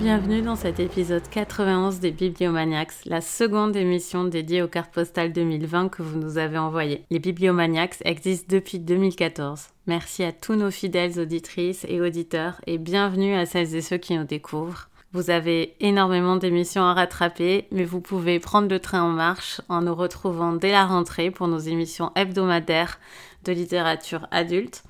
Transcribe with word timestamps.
Bienvenue 0.00 0.42
dans 0.42 0.56
cet 0.56 0.80
épisode 0.80 1.22
91 1.30 2.00
des 2.00 2.10
Bibliomaniacs, 2.10 2.92
la 3.04 3.20
seconde 3.20 3.76
émission 3.76 4.24
dédiée 4.24 4.62
aux 4.62 4.68
cartes 4.68 4.92
postales 4.92 5.32
2020 5.32 5.88
que 5.90 6.02
vous 6.02 6.18
nous 6.18 6.36
avez 6.36 6.58
envoyées. 6.58 7.04
Les 7.10 7.20
Bibliomaniacs 7.20 7.98
existent 8.04 8.48
depuis 8.50 8.80
2014. 8.80 9.68
Merci 9.86 10.24
à 10.24 10.32
tous 10.32 10.56
nos 10.56 10.72
fidèles 10.72 11.20
auditrices 11.20 11.86
et 11.88 12.00
auditeurs 12.00 12.60
et 12.66 12.78
bienvenue 12.78 13.34
à 13.34 13.46
celles 13.46 13.76
et 13.76 13.80
ceux 13.80 13.98
qui 13.98 14.18
nous 14.18 14.24
découvrent. 14.24 14.88
Vous 15.14 15.30
avez 15.30 15.76
énormément 15.78 16.34
d'émissions 16.34 16.82
à 16.82 16.92
rattraper, 16.92 17.68
mais 17.70 17.84
vous 17.84 18.00
pouvez 18.00 18.40
prendre 18.40 18.68
le 18.68 18.80
train 18.80 19.00
en 19.04 19.10
marche 19.10 19.60
en 19.68 19.82
nous 19.82 19.94
retrouvant 19.94 20.52
dès 20.52 20.72
la 20.72 20.86
rentrée 20.86 21.30
pour 21.30 21.46
nos 21.46 21.60
émissions 21.60 22.10
hebdomadaires 22.16 22.98
de 23.44 23.52
littérature 23.52 24.26
adulte 24.32 24.82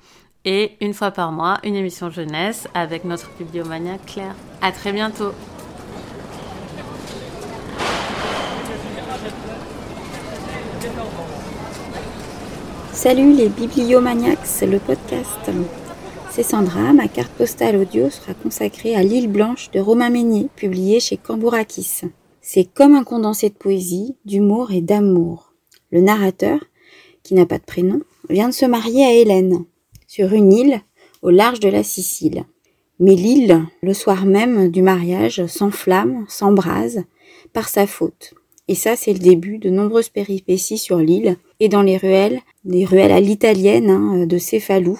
et 0.43 0.77
une 0.81 0.95
fois 0.95 1.11
par 1.11 1.31
mois, 1.31 1.59
une 1.63 1.75
émission 1.75 2.09
jeunesse 2.09 2.67
avec 2.73 3.05
notre 3.05 3.29
bibliomania 3.37 3.99
Claire. 3.99 4.33
À 4.63 4.71
très 4.71 4.91
bientôt. 4.91 5.31
Salut 12.93 13.31
les 13.33 13.49
bibliomaniacs, 13.49 14.61
le 14.63 14.79
podcast. 14.79 15.51
C'est 16.37 16.51
ma 16.51 17.07
carte 17.07 17.31
postale 17.31 17.77
audio 17.77 18.09
sera 18.09 18.33
consacrée 18.33 18.93
à 18.93 19.03
L'île 19.03 19.29
blanche 19.29 19.71
de 19.71 19.79
Romain 19.79 20.09
Meignier, 20.09 20.49
publiée 20.57 20.99
chez 20.99 21.15
Cambourakis. 21.15 22.01
C'est 22.41 22.65
comme 22.65 22.93
un 22.93 23.05
condensé 23.05 23.47
de 23.47 23.53
poésie, 23.53 24.17
d'humour 24.25 24.73
et 24.73 24.81
d'amour. 24.81 25.53
Le 25.91 26.01
narrateur, 26.01 26.59
qui 27.23 27.35
n'a 27.35 27.45
pas 27.45 27.57
de 27.57 27.63
prénom, 27.63 28.01
vient 28.29 28.49
de 28.49 28.53
se 28.53 28.65
marier 28.65 29.05
à 29.05 29.13
Hélène, 29.13 29.63
sur 30.07 30.33
une 30.33 30.51
île 30.51 30.81
au 31.21 31.29
large 31.29 31.61
de 31.61 31.69
la 31.69 31.83
Sicile. 31.83 32.43
Mais 32.99 33.15
l'île, 33.15 33.63
le 33.81 33.93
soir 33.93 34.25
même 34.25 34.69
du 34.69 34.81
mariage, 34.81 35.45
s'enflamme, 35.45 36.25
s'embrase 36.27 37.05
par 37.53 37.69
sa 37.69 37.87
faute. 37.87 38.33
Et 38.67 38.75
ça, 38.75 38.97
c'est 38.97 39.13
le 39.13 39.19
début 39.19 39.57
de 39.57 39.69
nombreuses 39.69 40.09
péripéties 40.09 40.79
sur 40.79 40.97
l'île 40.97 41.37
et 41.61 41.69
dans 41.69 41.81
les 41.81 41.95
ruelles, 41.95 42.41
des 42.65 42.83
ruelles 42.83 43.13
à 43.13 43.21
l'italienne 43.21 43.89
hein, 43.89 44.25
de 44.25 44.37
Céphalou, 44.37 44.99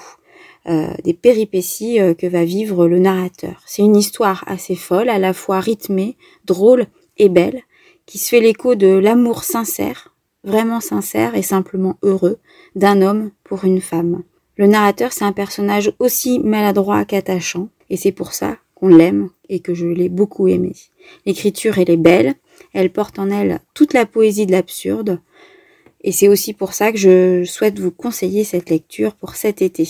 euh, 0.68 0.88
des 1.04 1.14
péripéties 1.14 2.00
euh, 2.00 2.14
que 2.16 2.26
va 2.26 2.44
vivre 2.44 2.88
le 2.88 2.98
narrateur. 2.98 3.62
C'est 3.68 3.84
une 3.84 3.96
histoire 3.96 4.44
assez 4.48 4.76
folle, 4.76 5.10
à 5.10 5.20
la 5.20 5.34
fois 5.34 5.60
rythmée, 5.60 6.18
drôle 6.46 6.88
et 7.18 7.30
belle, 7.30 7.62
qui 8.06 8.18
se 8.18 8.30
fait 8.30 8.40
l'écho 8.40 8.74
de 8.74 8.88
l'amour 8.88 9.44
sincère, 9.44 10.16
vraiment 10.44 10.80
sincère 10.80 11.36
et 11.36 11.42
simplement 11.42 11.98
heureux, 12.02 12.40
d'un 12.76 13.02
homme 13.02 13.32
pour 13.44 13.64
une 13.66 13.82
femme. 13.82 14.24
Le 14.58 14.68
narrateur, 14.68 15.14
c'est 15.14 15.26
un 15.26 15.34
personnage 15.34 15.94
aussi 16.00 16.40
maladroit 16.40 17.06
qu'attachant, 17.06 17.70
et 17.90 17.98
c'est 17.98 18.12
pour 18.12 18.34
ça 18.34 18.58
qu'on 18.74 18.88
l'aime 18.88 19.30
et 19.50 19.60
que 19.60 19.74
je 19.74 19.86
l'ai 19.86 20.10
beaucoup 20.10 20.48
aimé. 20.48 20.74
L'écriture, 21.26 21.78
elle 21.78 21.92
est 21.92 21.98
belle, 21.98 22.34
elle 22.74 22.92
porte 22.92 23.20
en 23.20 23.30
elle 23.30 23.60
toute 23.74 23.94
la 23.94 24.06
poésie 24.06 24.46
de 24.46 24.52
l'absurde, 24.52 25.20
et 26.02 26.12
c'est 26.12 26.28
aussi 26.28 26.54
pour 26.54 26.74
ça 26.74 26.92
que 26.92 26.98
je 26.98 27.44
souhaite 27.44 27.80
vous 27.80 27.92
conseiller 27.92 28.44
cette 28.44 28.70
lecture 28.70 29.14
pour 29.14 29.36
cet 29.36 29.62
été. 29.62 29.88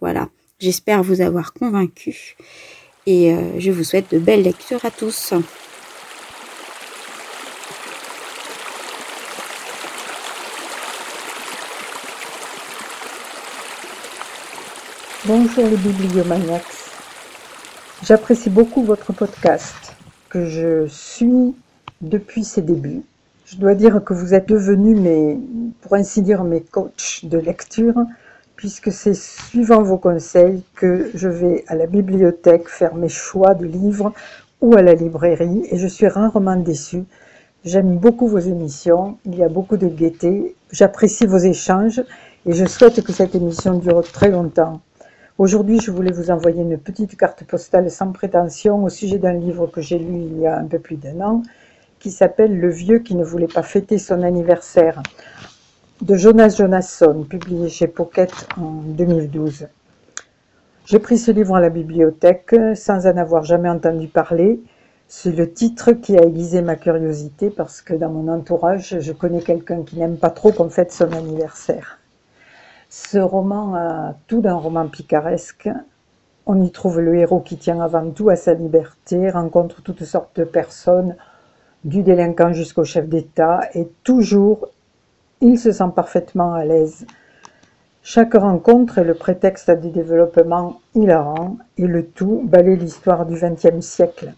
Voilà, 0.00 0.28
j'espère 0.60 1.02
vous 1.02 1.20
avoir 1.20 1.52
convaincu, 1.52 2.36
et 3.06 3.34
euh, 3.34 3.58
je 3.58 3.72
vous 3.72 3.82
souhaite 3.82 4.12
de 4.12 4.20
belles 4.20 4.42
lectures 4.42 4.84
à 4.84 4.92
tous. 4.92 5.34
Bonjour 15.24 15.66
les 15.66 15.76
bibliomaniacs. 15.76 16.62
J'apprécie 18.04 18.50
beaucoup 18.50 18.84
votre 18.84 19.12
podcast 19.12 19.96
que 20.28 20.46
je 20.46 20.86
suis 20.86 21.56
depuis 22.02 22.44
ses 22.44 22.62
débuts. 22.62 23.02
Je 23.46 23.56
dois 23.56 23.74
dire 23.74 24.04
que 24.04 24.14
vous 24.14 24.32
êtes 24.32 24.48
devenus 24.48 24.96
mes, 24.96 25.38
pour 25.80 25.94
ainsi 25.94 26.22
dire, 26.22 26.44
mes 26.44 26.60
coachs 26.60 27.24
de 27.24 27.38
lecture, 27.38 27.96
puisque 28.58 28.90
c'est 28.90 29.14
suivant 29.14 29.82
vos 29.82 29.98
conseils 29.98 30.64
que 30.74 31.12
je 31.14 31.28
vais 31.28 31.64
à 31.68 31.76
la 31.76 31.86
bibliothèque 31.86 32.68
faire 32.68 32.96
mes 32.96 33.08
choix 33.08 33.54
de 33.54 33.64
livres 33.64 34.12
ou 34.60 34.74
à 34.74 34.82
la 34.82 34.94
librairie 34.94 35.62
et 35.70 35.78
je 35.78 35.86
suis 35.86 36.08
rarement 36.08 36.56
déçue. 36.56 37.04
J'aime 37.64 37.98
beaucoup 37.98 38.26
vos 38.26 38.40
émissions, 38.40 39.16
il 39.24 39.36
y 39.36 39.44
a 39.44 39.48
beaucoup 39.48 39.76
de 39.76 39.86
gaieté, 39.86 40.56
j'apprécie 40.72 41.24
vos 41.24 41.38
échanges 41.38 42.02
et 42.46 42.52
je 42.52 42.64
souhaite 42.64 43.00
que 43.04 43.12
cette 43.12 43.36
émission 43.36 43.78
dure 43.78 44.02
très 44.02 44.28
longtemps. 44.28 44.80
Aujourd'hui, 45.38 45.78
je 45.80 45.92
voulais 45.92 46.10
vous 46.10 46.32
envoyer 46.32 46.62
une 46.62 46.78
petite 46.78 47.16
carte 47.16 47.44
postale 47.44 47.88
sans 47.92 48.10
prétention 48.10 48.82
au 48.82 48.88
sujet 48.88 49.18
d'un 49.18 49.34
livre 49.34 49.68
que 49.68 49.80
j'ai 49.80 50.00
lu 50.00 50.16
il 50.32 50.40
y 50.40 50.48
a 50.48 50.58
un 50.58 50.64
peu 50.64 50.80
plus 50.80 50.96
d'un 50.96 51.20
an, 51.20 51.42
qui 52.00 52.10
s'appelle 52.10 52.58
Le 52.58 52.70
vieux 52.70 52.98
qui 52.98 53.14
ne 53.14 53.22
voulait 53.22 53.46
pas 53.46 53.62
fêter 53.62 53.98
son 53.98 54.22
anniversaire, 54.24 55.00
de 56.02 56.14
Jonas 56.14 56.54
Jonasson, 56.56 57.24
publié 57.28 57.68
chez 57.68 57.88
Pocket 57.88 58.30
en 58.56 58.82
2012. 58.84 59.66
J'ai 60.84 60.98
pris 61.00 61.18
ce 61.18 61.32
livre 61.32 61.56
à 61.56 61.60
la 61.60 61.70
bibliothèque 61.70 62.54
sans 62.74 63.06
en 63.06 63.16
avoir 63.16 63.42
jamais 63.42 63.68
entendu 63.68 64.06
parler. 64.06 64.60
C'est 65.08 65.32
le 65.32 65.52
titre 65.52 65.92
qui 65.92 66.16
a 66.16 66.22
aiguisé 66.22 66.62
ma 66.62 66.76
curiosité 66.76 67.50
parce 67.50 67.82
que 67.82 67.94
dans 67.94 68.10
mon 68.10 68.32
entourage, 68.32 69.00
je 69.00 69.12
connais 69.12 69.40
quelqu'un 69.40 69.82
qui 69.82 69.98
n'aime 69.98 70.18
pas 70.18 70.30
trop 70.30 70.52
qu'on 70.52 70.70
fête 70.70 70.92
son 70.92 71.12
anniversaire. 71.12 71.98
Ce 72.88 73.18
roman 73.18 73.74
a 73.74 74.14
tout 74.28 74.40
d'un 74.40 74.54
roman 74.54 74.86
picaresque. 74.86 75.68
On 76.46 76.62
y 76.62 76.70
trouve 76.70 77.00
le 77.00 77.16
héros 77.16 77.40
qui 77.40 77.56
tient 77.56 77.80
avant 77.80 78.08
tout 78.10 78.28
à 78.28 78.36
sa 78.36 78.54
liberté, 78.54 79.30
rencontre 79.30 79.82
toutes 79.82 80.04
sortes 80.04 80.38
de 80.38 80.44
personnes, 80.44 81.16
du 81.84 82.02
délinquant 82.02 82.52
jusqu'au 82.52 82.84
chef 82.84 83.08
d'État, 83.08 83.60
et 83.74 83.88
toujours 84.04 84.68
il 85.40 85.58
se 85.58 85.72
sent 85.72 85.90
parfaitement 85.94 86.54
à 86.54 86.64
l'aise. 86.64 87.06
Chaque 88.02 88.34
rencontre 88.34 88.98
est 88.98 89.04
le 89.04 89.14
prétexte 89.14 89.68
à 89.68 89.74
des 89.74 89.90
développements 89.90 90.80
hilarants, 90.94 91.58
et 91.76 91.86
le 91.86 92.06
tout 92.06 92.42
balaye 92.44 92.76
l'histoire 92.76 93.26
du 93.26 93.34
XXe 93.34 93.84
siècle. 93.84 94.32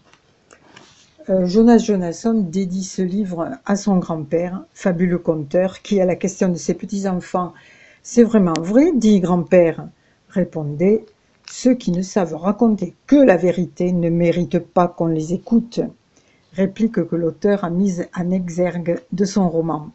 Euh, 1.29 1.45
Jonas 1.45 1.77
Jonasson 1.77 2.45
dédie 2.49 2.83
ce 2.83 3.01
livre 3.01 3.49
à 3.65 3.75
son 3.75 3.97
grand-père, 3.97 4.63
fabuleux 4.73 5.19
conteur, 5.19 5.81
qui, 5.81 6.01
à 6.01 6.05
la 6.05 6.15
question 6.15 6.49
de 6.49 6.55
ses 6.55 6.73
petits-enfants 6.73 7.53
c'est 8.03 8.23
vraiment 8.23 8.59
vrai, 8.59 8.91
dit 8.93 9.19
grand-père, 9.19 9.87
répondait. 10.29 11.05
Ceux 11.47 11.75
qui 11.75 11.91
ne 11.91 12.01
savent 12.01 12.35
raconter 12.35 12.95
que 13.05 13.15
la 13.15 13.37
vérité 13.37 13.91
ne 13.91 14.09
méritent 14.09 14.59
pas 14.59 14.87
qu'on 14.87 15.07
les 15.07 15.33
écoute. 15.33 15.81
Réplique 16.53 17.05
que 17.05 17.15
l'auteur 17.15 17.63
a 17.63 17.69
mise 17.69 18.07
en 18.15 18.31
exergue 18.31 18.99
de 19.11 19.25
son 19.25 19.49
roman. 19.49 19.89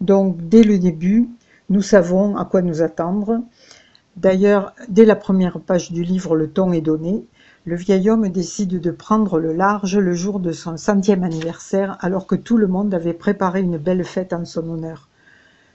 Donc, 0.00 0.48
dès 0.48 0.62
le 0.62 0.78
début, 0.78 1.28
nous 1.70 1.82
savons 1.82 2.36
à 2.36 2.44
quoi 2.44 2.62
nous 2.62 2.82
attendre. 2.82 3.42
D'ailleurs, 4.16 4.74
dès 4.88 5.04
la 5.04 5.16
première 5.16 5.60
page 5.60 5.92
du 5.92 6.02
livre, 6.02 6.36
le 6.36 6.50
ton 6.50 6.72
est 6.72 6.80
donné. 6.80 7.24
Le 7.64 7.76
vieil 7.76 8.08
homme 8.08 8.28
décide 8.28 8.80
de 8.80 8.90
prendre 8.90 9.38
le 9.38 9.52
large 9.52 9.96
le 9.96 10.14
jour 10.14 10.40
de 10.40 10.52
son 10.52 10.76
centième 10.76 11.24
anniversaire, 11.24 11.96
alors 12.00 12.26
que 12.26 12.36
tout 12.36 12.56
le 12.56 12.66
monde 12.66 12.94
avait 12.94 13.12
préparé 13.12 13.60
une 13.60 13.78
belle 13.78 14.04
fête 14.04 14.32
en 14.32 14.44
son 14.44 14.68
honneur 14.68 15.08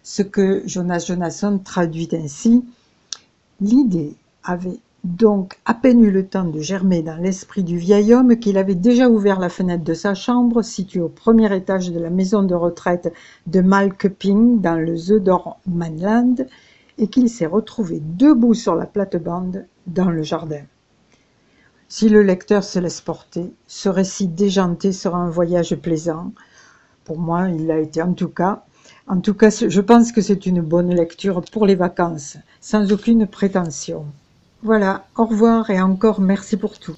ce 0.04 0.22
que 0.22 0.62
Jonas 0.68 1.06
Jonasson 1.08 1.60
traduit 1.60 2.10
ainsi. 2.12 2.64
L'idée 3.62 4.16
avait 4.44 4.80
donc 5.04 5.60
à 5.66 5.74
peine 5.74 6.02
eu 6.02 6.12
le 6.12 6.26
temps 6.26 6.46
de 6.46 6.62
germer 6.62 7.02
dans 7.02 7.18
l'esprit 7.18 7.64
du 7.64 7.78
vieil 7.78 8.14
homme 8.14 8.38
qu'il 8.38 8.58
avait 8.58 8.74
déjà 8.74 9.10
ouvert 9.10 9.38
la 9.40 9.50
fenêtre 9.50 9.84
de 9.84 9.94
sa 9.94 10.14
chambre, 10.14 10.62
située 10.62 11.02
au 11.02 11.10
premier 11.10 11.54
étage 11.54 11.92
de 11.92 12.00
la 12.00 12.10
maison 12.10 12.44
de 12.44 12.56
retraite 12.56 13.14
de 13.46 13.60
Malkeping 13.60 14.62
dans 14.62 14.78
le 14.78 14.96
Södermanland, 14.96 16.48
et 16.98 17.08
qu'il 17.08 17.30
s'est 17.30 17.46
retrouvé 17.46 18.02
debout 18.02 18.54
sur 18.54 18.76
la 18.76 18.86
plate-bande 18.86 19.66
dans 19.88 20.10
le 20.10 20.24
jardin. 20.24 20.62
Si 21.90 22.08
le 22.08 22.24
lecteur 22.24 22.64
se 22.64 22.80
laisse 22.80 23.02
porter, 23.02 23.54
ce 23.68 23.90
récit 23.90 24.28
déjanté 24.28 24.94
sera 24.94 25.18
un 25.18 25.30
voyage 25.30 25.76
plaisant. 25.76 26.32
Pour 27.04 27.20
moi, 27.20 27.50
il 27.50 27.68
l'a 27.68 27.80
été 27.80 28.02
en 28.02 28.14
tout 28.14 28.30
cas, 28.30 28.64
en 29.08 29.20
tout 29.20 29.34
cas, 29.34 29.50
je 29.50 29.82
pense 29.82 30.14
que 30.14 30.22
c'est 30.22 30.46
une 30.46 30.62
bonne 30.62 30.96
lecture 30.96 31.42
pour 31.52 31.66
les 31.66 31.76
vacances, 31.76 32.38
sans 32.62 32.92
aucune 32.94 33.28
prétention. 33.28 34.06
Voilà, 34.66 35.08
au 35.18 35.26
revoir 35.26 35.70
et 35.72 35.82
encore 35.82 36.22
merci 36.22 36.56
pour 36.56 36.80
tout. 36.80 36.96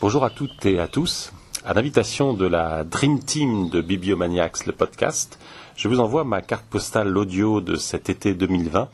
Bonjour 0.00 0.24
à 0.24 0.30
toutes 0.30 0.66
et 0.66 0.80
à 0.80 0.88
tous. 0.88 1.32
À 1.64 1.74
l'invitation 1.74 2.34
de 2.34 2.46
la 2.46 2.82
Dream 2.82 3.20
Team 3.20 3.68
de 3.68 3.80
Bibliomaniacs, 3.80 4.66
le 4.66 4.72
podcast, 4.72 5.38
je 5.76 5.86
vous 5.86 6.00
envoie 6.00 6.24
ma 6.24 6.42
carte 6.42 6.64
postale 6.64 7.16
audio 7.16 7.60
de 7.60 7.76
cet 7.76 8.10
été 8.10 8.34
2020 8.34 8.88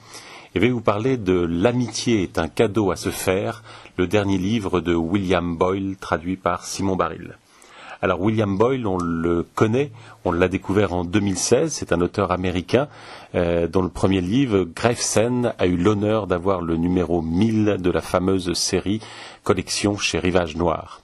et 0.55 0.59
vais 0.59 0.69
vous 0.69 0.83
parler 0.83 1.17
de 1.17 1.33
L'amitié 1.33 2.23
est 2.23 2.39
un 2.39 2.49
cadeau 2.49 2.91
à 2.91 2.97
se 2.97 3.09
faire, 3.09 3.63
le 3.97 4.07
dernier 4.07 4.37
livre 4.37 4.83
de 4.83 4.95
William 4.95 5.57
Boyle 5.57 5.97
traduit 5.97 6.37
par 6.37 6.67
Simon 6.67 6.95
Baril. 6.95 7.39
Alors 8.01 8.21
William 8.21 8.57
Boyle, 8.57 8.87
on 8.87 8.97
le 8.97 9.43
connaît, 9.43 9.91
on 10.25 10.31
l'a 10.31 10.47
découvert 10.47 10.93
en 10.93 11.03
2016, 11.03 11.73
c'est 11.73 11.93
un 11.93 12.01
auteur 12.01 12.31
américain 12.31 12.87
euh, 13.35 13.67
dont 13.67 13.83
le 13.83 13.89
premier 13.89 14.21
livre, 14.21 14.69
Gravesend, 14.73 15.53
a 15.59 15.67
eu 15.67 15.77
l'honneur 15.77 16.29
d'avoir 16.29 16.61
le 16.61 16.77
numéro 16.77 17.23
1000 17.23 17.79
de 17.81 17.91
la 17.91 18.01
fameuse 18.01 18.53
série 18.53 19.01
Collection 19.43 19.97
chez 19.99 20.21
Rivage 20.21 20.55
Noir. 20.55 21.01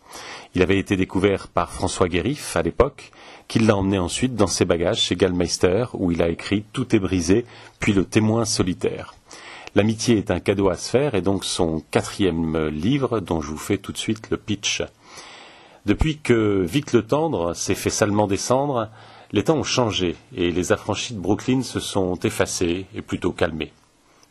Il 0.55 0.63
avait 0.63 0.79
été 0.79 0.97
découvert 0.97 1.49
par 1.49 1.73
François 1.73 2.09
Guérif 2.09 2.57
à 2.57 2.63
l'époque, 2.63 3.11
qui 3.49 3.59
l'a 3.59 3.77
emmené 3.77 3.99
ensuite 3.99 4.37
dans 4.37 4.47
ses 4.47 4.65
bagages 4.65 5.01
chez 5.01 5.17
Gallmeister, 5.17 5.87
où 5.95 6.13
il 6.13 6.23
a 6.23 6.29
écrit 6.29 6.65
Tout 6.73 6.95
est 6.95 7.01
brisé, 7.01 7.45
puis 7.81 7.93
Le 7.93 8.05
témoin 8.05 8.45
solitaire. 8.45 9.17
L'amitié 9.75 10.17
est 10.19 10.31
un 10.31 10.39
cadeau 10.39 10.69
à 10.69 10.77
se 10.77 10.89
faire, 10.91 11.17
et 11.17 11.23
donc 11.23 11.45
son 11.45 11.83
quatrième 11.91 12.69
livre, 12.69 13.19
dont 13.19 13.41
je 13.41 13.49
vous 13.49 13.59
fais 13.59 13.79
tout 13.79 13.91
de 13.91 13.99
suite 13.99 14.31
le 14.31 14.37
pitch. 14.37 14.85
Depuis 15.87 16.17
que 16.17 16.63
Vite 16.63 16.95
le 16.95 17.03
tendre 17.03 17.53
s'est 17.53 17.75
fait 17.75 17.91
salement 17.91 18.27
descendre, 18.27 18.89
les 19.33 19.45
temps 19.45 19.59
ont 19.59 19.63
changé, 19.63 20.17
et 20.35 20.51
les 20.51 20.73
affranchis 20.73 21.13
de 21.13 21.21
Brooklyn 21.21 21.63
se 21.63 21.79
sont 21.79 22.17
effacés 22.21 22.87
et 22.95 23.03
plutôt 23.03 23.33
calmés. 23.33 23.73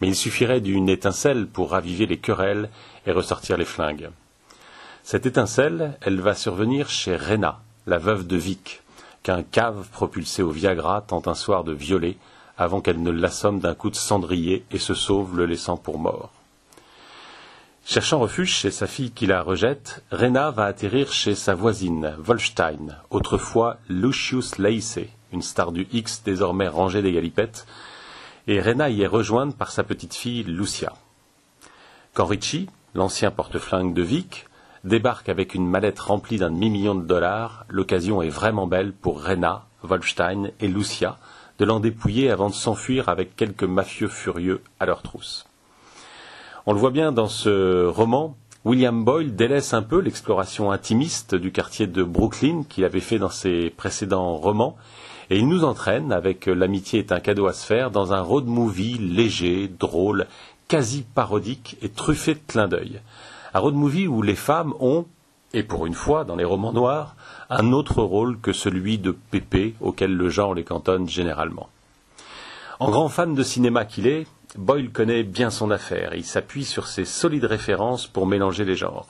Mais 0.02 0.08
il 0.08 0.16
suffirait 0.16 0.62
d'une 0.62 0.90
étincelle 0.90 1.46
pour 1.46 1.70
raviver 1.70 2.08
les 2.08 2.18
querelles 2.18 2.72
et 3.06 3.12
ressortir 3.12 3.58
les 3.58 3.66
flingues. 3.66 4.10
Cette 5.04 5.28
étincelle, 5.28 5.96
elle 6.02 6.22
va 6.22 6.34
survenir 6.34 6.90
chez 6.90 7.16
Rena, 7.16 7.62
la 7.86 8.00
veuve 8.00 8.26
de 8.26 8.38
Vic, 8.38 8.82
qu'un 9.22 9.44
cave 9.44 9.88
propulsé 9.92 10.42
au 10.42 10.50
Viagra 10.50 11.02
tente 11.02 11.28
un 11.28 11.36
soir 11.36 11.64
de 11.64 11.74
violer 11.74 12.18
avant 12.58 12.82
qu'elle 12.82 13.04
ne 13.04 13.12
l'assomme 13.12 13.60
d'un 13.60 13.76
coup 13.76 13.92
de 13.92 13.96
cendrier 13.96 14.66
et 14.72 14.80
se 14.80 14.96
sauve, 14.96 15.38
le 15.38 15.46
laissant 15.46 15.78
pour 15.78 16.00
mort. 16.00 16.32
Cherchant 17.86 18.20
refuge 18.20 18.54
chez 18.54 18.72
sa 18.72 18.88
fille 18.88 19.12
qui 19.12 19.26
la 19.26 19.42
rejette, 19.42 20.04
Rena 20.10 20.52
va 20.52 20.64
atterrir 20.64 21.12
chez 21.12 21.36
sa 21.36 21.54
voisine, 21.54 22.16
Wolfstein, 22.18 22.98
autrefois 23.10 23.78
Lucius 23.90 24.58
Lacey, 24.58 25.10
une 25.34 25.42
star 25.42 25.74
du 25.74 25.86
X 25.92 26.24
désormais 26.24 26.70
rangée 26.70 27.02
des 27.02 27.12
galipettes, 27.12 27.68
et 28.48 28.62
Rena 28.62 28.90
y 28.90 29.02
est 29.02 29.08
rejointe 29.08 29.58
par 29.58 29.72
sa 29.72 29.84
petite 29.84 30.16
fille 30.16 30.44
Lucia. 30.44 30.94
Quand 32.14 32.26
Richie, 32.26 32.70
l'ancien 32.96 33.32
porte-flingue 33.32 33.94
de 33.94 34.02
Vic, 34.02 34.48
débarque 34.86 35.28
avec 35.28 35.54
une 35.54 35.68
mallette 35.68 36.00
remplie 36.00 36.38
d'un 36.38 36.52
demi-million 36.52 36.96
de 36.96 37.06
dollars, 37.06 37.66
l'occasion 37.68 38.22
est 38.22 38.30
vraiment 38.30 38.66
belle 38.66 38.94
pour 38.94 39.22
Rena, 39.22 39.66
Wolfstein 39.84 40.52
et 40.62 40.70
Lucia 40.70 41.18
de 41.60 41.66
l'en 41.66 41.82
dépouiller 41.82 42.32
avant 42.32 42.50
de 42.50 42.56
s'enfuir 42.56 43.10
avec 43.10 43.36
quelques 43.36 43.64
mafieux 43.64 44.08
furieux 44.08 44.64
à 44.80 44.86
leur 44.86 45.02
trousse. 45.02 45.46
On 46.66 46.74
le 46.74 46.80
voit 46.80 46.92
bien 46.92 47.12
dans 47.12 47.28
ce 47.28 47.86
roman, 47.86 48.36
William 48.64 49.04
Boyle 49.04 49.36
délaisse 49.36 49.74
un 49.74 49.82
peu 49.82 50.00
l'exploration 50.00 50.72
intimiste 50.72 51.36
du 51.36 51.52
quartier 51.52 51.88
de 51.88 52.04
Brooklyn 52.04 52.64
qu'il 52.68 52.86
avait 52.86 53.02
fait 53.02 53.20
dans 53.20 53.30
ses 53.30 53.70
précédents 53.70 54.38
romans, 54.38 54.78
et 55.30 55.38
il 55.38 55.48
nous 55.48 55.66
entraîne, 55.66 56.12
avec 56.14 56.46
L'amitié 56.46 57.00
est 57.00 57.12
un 57.12 57.20
cadeau 57.20 57.48
à 57.48 57.54
se 57.54 57.66
faire, 57.66 57.92
dans 57.92 58.14
un 58.14 58.22
road 58.22 58.46
movie 58.46 58.98
léger, 58.98 59.68
drôle, 59.68 60.28
quasi 60.68 61.04
parodique 61.04 61.78
et 61.82 61.90
truffé 61.90 62.36
de 62.36 62.40
clins 62.48 62.68
d'œil 62.68 63.02
un 63.54 63.60
road 63.60 63.76
movie 63.76 64.08
où 64.08 64.22
les 64.22 64.36
femmes 64.36 64.74
ont, 64.80 65.06
et 65.54 65.64
pour 65.64 65.86
une 65.86 65.94
fois 65.94 66.24
dans 66.24 66.36
les 66.36 66.44
romans 66.44 66.74
noirs, 66.74 67.16
un 67.50 67.72
autre 67.72 68.02
rôle 68.02 68.40
que 68.40 68.52
celui 68.52 68.98
de 68.98 69.12
pépé 69.12 69.76
auquel 69.80 70.16
le 70.16 70.30
genre 70.30 70.56
les 70.56 70.64
cantonne 70.64 71.08
généralement. 71.08 71.70
En 72.80 72.90
grand 72.90 73.10
fan 73.10 73.36
de 73.36 73.44
cinéma 73.44 73.86
qu'il 73.86 74.08
est, 74.08 74.26
Boyle 74.58 74.92
connaît 74.92 75.24
bien 75.24 75.50
son 75.50 75.72
affaire. 75.72 76.14
Il 76.14 76.24
s'appuie 76.24 76.66
sur 76.66 76.86
ses 76.86 77.06
solides 77.06 77.46
références 77.46 78.06
pour 78.06 78.28
mélanger 78.28 78.66
les 78.66 78.76
genres. 78.76 79.08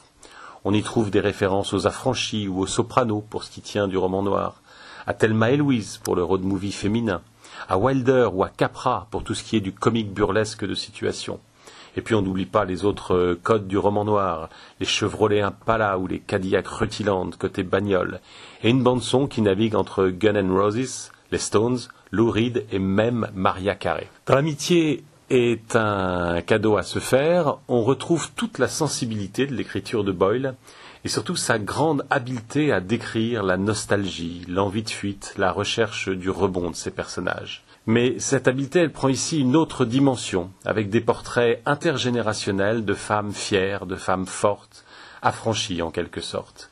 On 0.64 0.74
y 0.74 0.82
trouve 0.82 1.12
des 1.12 1.20
références 1.20 1.74
aux 1.74 1.86
affranchis 1.86 2.48
ou 2.48 2.62
aux 2.62 2.68
sopranos 2.68 3.26
pour 3.30 3.44
ce 3.44 3.52
qui 3.52 3.60
tient 3.60 3.90
du 3.90 3.98
roman 3.98 4.24
noir, 4.24 4.62
à 5.06 5.14
Thelma 5.14 5.52
et 5.52 5.58
Louise 5.58 6.00
pour 6.02 6.16
le 6.16 6.24
road 6.24 6.44
movie 6.44 6.72
féminin, 6.72 7.22
à 7.68 7.78
Wilder 7.78 8.30
ou 8.34 8.46
à 8.46 8.50
Capra 8.50 9.08
pour 9.12 9.26
tout 9.26 9.34
ce 9.34 9.44
qui 9.44 9.58
est 9.58 9.62
du 9.62 9.74
comique 9.74 10.14
burlesque 10.14 10.66
de 10.66 10.76
situation. 10.76 11.42
Et 11.98 12.02
puis 12.02 12.16
on 12.16 12.22
n'oublie 12.22 12.46
pas 12.46 12.64
les 12.64 12.86
autres 12.86 13.14
euh, 13.14 13.40
codes 13.42 13.68
du 13.68 13.78
roman 13.78 14.06
noir, 14.06 14.50
les 14.80 14.86
Chevrolet 14.86 15.42
Impala 15.42 16.00
ou 16.00 16.08
les 16.08 16.20
Cadillac 16.20 16.68
Rutiland 16.68 17.32
côté 17.38 17.64
bagnole, 17.64 18.22
et 18.64 18.70
une 18.70 18.82
bande-son 18.82 19.28
qui 19.28 19.42
navigue 19.42 19.76
entre 19.76 20.08
Gun 20.08 20.36
N' 20.36 20.58
Roses, 20.58 21.12
les 21.32 21.38
Stones, 21.38 21.80
Lou 22.12 22.32
Reed 22.32 22.66
et 22.72 22.80
même 22.80 23.30
Maria 23.36 23.76
Carey. 23.76 24.08
Dans 24.26 24.36
l'amitié 24.36 25.04
est 25.34 25.76
un 25.76 26.42
cadeau 26.42 26.78
à 26.78 26.84
se 26.84 27.00
faire, 27.00 27.58
on 27.68 27.82
retrouve 27.84 28.32
toute 28.36 28.60
la 28.60 28.68
sensibilité 28.68 29.48
de 29.48 29.56
l'écriture 29.56 30.04
de 30.04 30.12
Boyle, 30.12 30.56
et 31.04 31.10
surtout 31.10 31.36
sa 31.36 31.60
grande 31.60 32.06
habileté 32.10 32.72
à 32.72 32.80
décrire 32.80 33.44
la 33.44 33.58
nostalgie, 33.58 34.46
l'envie 34.48 34.84
de 34.84 34.90
fuite, 34.90 35.34
la 35.38 35.52
recherche 35.52 36.10
du 36.10 36.30
rebond 36.30 36.70
de 36.70 36.76
ses 36.76 36.92
personnages. 36.92 37.64
Mais 37.86 38.18
cette 38.20 38.48
habileté, 38.48 38.80
elle 38.80 38.92
prend 38.92 39.10
ici 39.10 39.40
une 39.40 39.56
autre 39.56 39.86
dimension, 39.86 40.52
avec 40.66 40.90
des 40.90 41.02
portraits 41.02 41.62
intergénérationnels 41.66 42.86
de 42.86 42.94
femmes 42.94 43.34
fières, 43.34 43.86
de 43.86 43.96
femmes 43.96 44.28
fortes, 44.28 44.86
affranchies 45.22 45.82
en 45.82 45.92
quelque 45.92 46.22
sorte. 46.22 46.70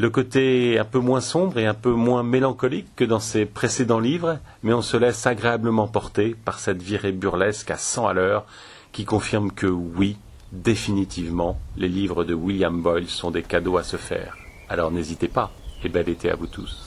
Le 0.00 0.10
côté 0.10 0.78
un 0.78 0.84
peu 0.84 1.00
moins 1.00 1.20
sombre 1.20 1.58
et 1.58 1.66
un 1.66 1.74
peu 1.74 1.90
moins 1.90 2.22
mélancolique 2.22 2.86
que 2.94 3.04
dans 3.04 3.18
ses 3.18 3.46
précédents 3.46 3.98
livres, 3.98 4.38
mais 4.62 4.72
on 4.72 4.80
se 4.80 4.96
laisse 4.96 5.26
agréablement 5.26 5.88
porter 5.88 6.36
par 6.44 6.60
cette 6.60 6.80
virée 6.80 7.10
burlesque 7.10 7.72
à 7.72 7.76
cent 7.76 8.06
à 8.06 8.12
l'heure 8.12 8.46
qui 8.92 9.04
confirme 9.04 9.50
que 9.50 9.66
oui, 9.66 10.16
définitivement, 10.52 11.58
les 11.76 11.88
livres 11.88 12.22
de 12.22 12.32
William 12.32 12.80
Boyle 12.80 13.08
sont 13.08 13.32
des 13.32 13.42
cadeaux 13.42 13.76
à 13.76 13.82
se 13.82 13.96
faire. 13.96 14.36
Alors 14.68 14.92
n'hésitez 14.92 15.26
pas, 15.26 15.50
et 15.82 15.88
bel 15.88 16.08
été 16.08 16.30
à 16.30 16.36
vous 16.36 16.46
tous. 16.46 16.86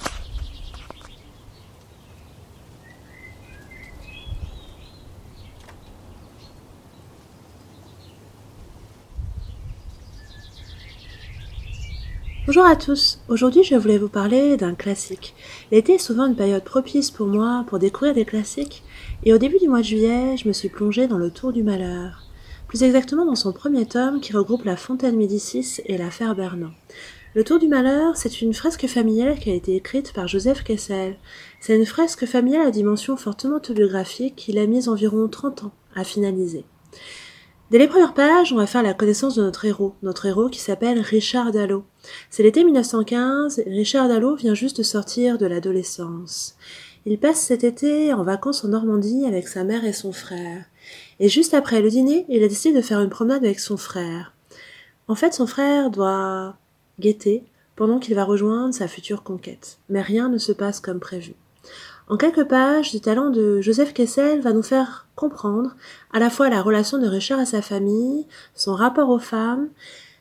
Bonjour 12.53 12.65
à 12.65 12.75
tous, 12.75 13.19
aujourd'hui 13.29 13.63
je 13.63 13.75
voulais 13.75 13.97
vous 13.97 14.09
parler 14.09 14.57
d'un 14.57 14.75
classique. 14.75 15.35
L'été 15.71 15.93
est 15.93 15.99
souvent 15.99 16.25
une 16.25 16.35
période 16.35 16.65
propice 16.65 17.09
pour 17.09 17.25
moi 17.27 17.63
pour 17.69 17.79
découvrir 17.79 18.13
des 18.13 18.25
classiques, 18.25 18.83
et 19.23 19.33
au 19.33 19.37
début 19.37 19.57
du 19.57 19.69
mois 19.69 19.79
de 19.79 19.85
juillet, 19.85 20.35
je 20.35 20.49
me 20.49 20.51
suis 20.51 20.67
plongée 20.67 21.07
dans 21.07 21.17
le 21.17 21.31
Tour 21.31 21.53
du 21.53 21.63
Malheur. 21.63 22.25
Plus 22.67 22.83
exactement 22.83 23.23
dans 23.23 23.35
son 23.35 23.53
premier 23.53 23.85
tome 23.85 24.19
qui 24.19 24.33
regroupe 24.33 24.65
la 24.65 24.75
Fontaine 24.75 25.15
Médicis 25.15 25.79
et 25.85 25.97
l'affaire 25.97 26.35
Bernan. 26.35 26.73
Le 27.35 27.45
Tour 27.45 27.57
du 27.57 27.69
Malheur, 27.69 28.17
c'est 28.17 28.41
une 28.41 28.53
fresque 28.53 28.85
familiale 28.85 29.39
qui 29.39 29.49
a 29.49 29.55
été 29.55 29.73
écrite 29.77 30.11
par 30.11 30.27
Joseph 30.27 30.65
Kessel. 30.65 31.15
C'est 31.61 31.77
une 31.77 31.85
fresque 31.85 32.25
familiale 32.25 32.67
à 32.67 32.71
dimension 32.71 33.15
fortement 33.15 33.55
autobiographique 33.55 34.35
qu'il 34.35 34.59
a 34.59 34.67
mise 34.67 34.89
environ 34.89 35.29
30 35.29 35.63
ans 35.63 35.71
à 35.95 36.03
finaliser. 36.03 36.65
Dès 37.71 37.77
les 37.77 37.87
premières 37.87 38.13
pages, 38.13 38.51
on 38.51 38.57
va 38.57 38.67
faire 38.67 38.83
la 38.83 38.93
connaissance 38.93 39.35
de 39.35 39.43
notre 39.43 39.63
héros, 39.63 39.95
notre 40.03 40.25
héros 40.25 40.49
qui 40.49 40.59
s'appelle 40.59 40.99
Richard 40.99 41.53
Dallot. 41.53 41.85
C'est 42.29 42.43
l'été 42.43 42.65
1915, 42.65 43.63
Richard 43.65 44.09
Dallot 44.09 44.35
vient 44.35 44.53
juste 44.53 44.79
de 44.79 44.83
sortir 44.83 45.37
de 45.37 45.45
l'adolescence. 45.45 46.57
Il 47.05 47.17
passe 47.17 47.39
cet 47.39 47.63
été 47.63 48.11
en 48.11 48.25
vacances 48.25 48.65
en 48.65 48.67
Normandie 48.67 49.25
avec 49.25 49.47
sa 49.47 49.63
mère 49.63 49.85
et 49.85 49.93
son 49.93 50.11
frère. 50.11 50.65
Et 51.21 51.29
juste 51.29 51.53
après 51.53 51.81
le 51.81 51.89
dîner, 51.89 52.25
il 52.27 52.43
a 52.43 52.49
décidé 52.49 52.75
de 52.75 52.81
faire 52.81 52.99
une 52.99 53.09
promenade 53.09 53.45
avec 53.45 53.61
son 53.61 53.77
frère. 53.77 54.33
En 55.07 55.15
fait, 55.15 55.33
son 55.33 55.47
frère 55.47 55.91
doit 55.91 56.57
guetter 56.99 57.45
pendant 57.77 57.99
qu'il 57.99 58.15
va 58.15 58.25
rejoindre 58.25 58.73
sa 58.73 58.89
future 58.89 59.23
conquête. 59.23 59.77
Mais 59.87 60.01
rien 60.01 60.27
ne 60.27 60.39
se 60.39 60.51
passe 60.51 60.81
comme 60.81 60.99
prévu. 60.99 61.35
En 62.09 62.17
quelques 62.17 62.47
pages, 62.47 62.93
le 62.93 62.99
talent 62.99 63.29
de 63.29 63.61
Joseph 63.61 63.93
Kessel 63.93 64.41
va 64.41 64.53
nous 64.53 64.63
faire 64.63 65.07
comprendre 65.15 65.75
à 66.11 66.19
la 66.19 66.29
fois 66.29 66.49
la 66.49 66.61
relation 66.61 66.97
de 66.97 67.07
Richard 67.07 67.39
à 67.39 67.45
sa 67.45 67.61
famille, 67.61 68.27
son 68.53 68.73
rapport 68.73 69.09
aux 69.09 69.19
femmes, 69.19 69.69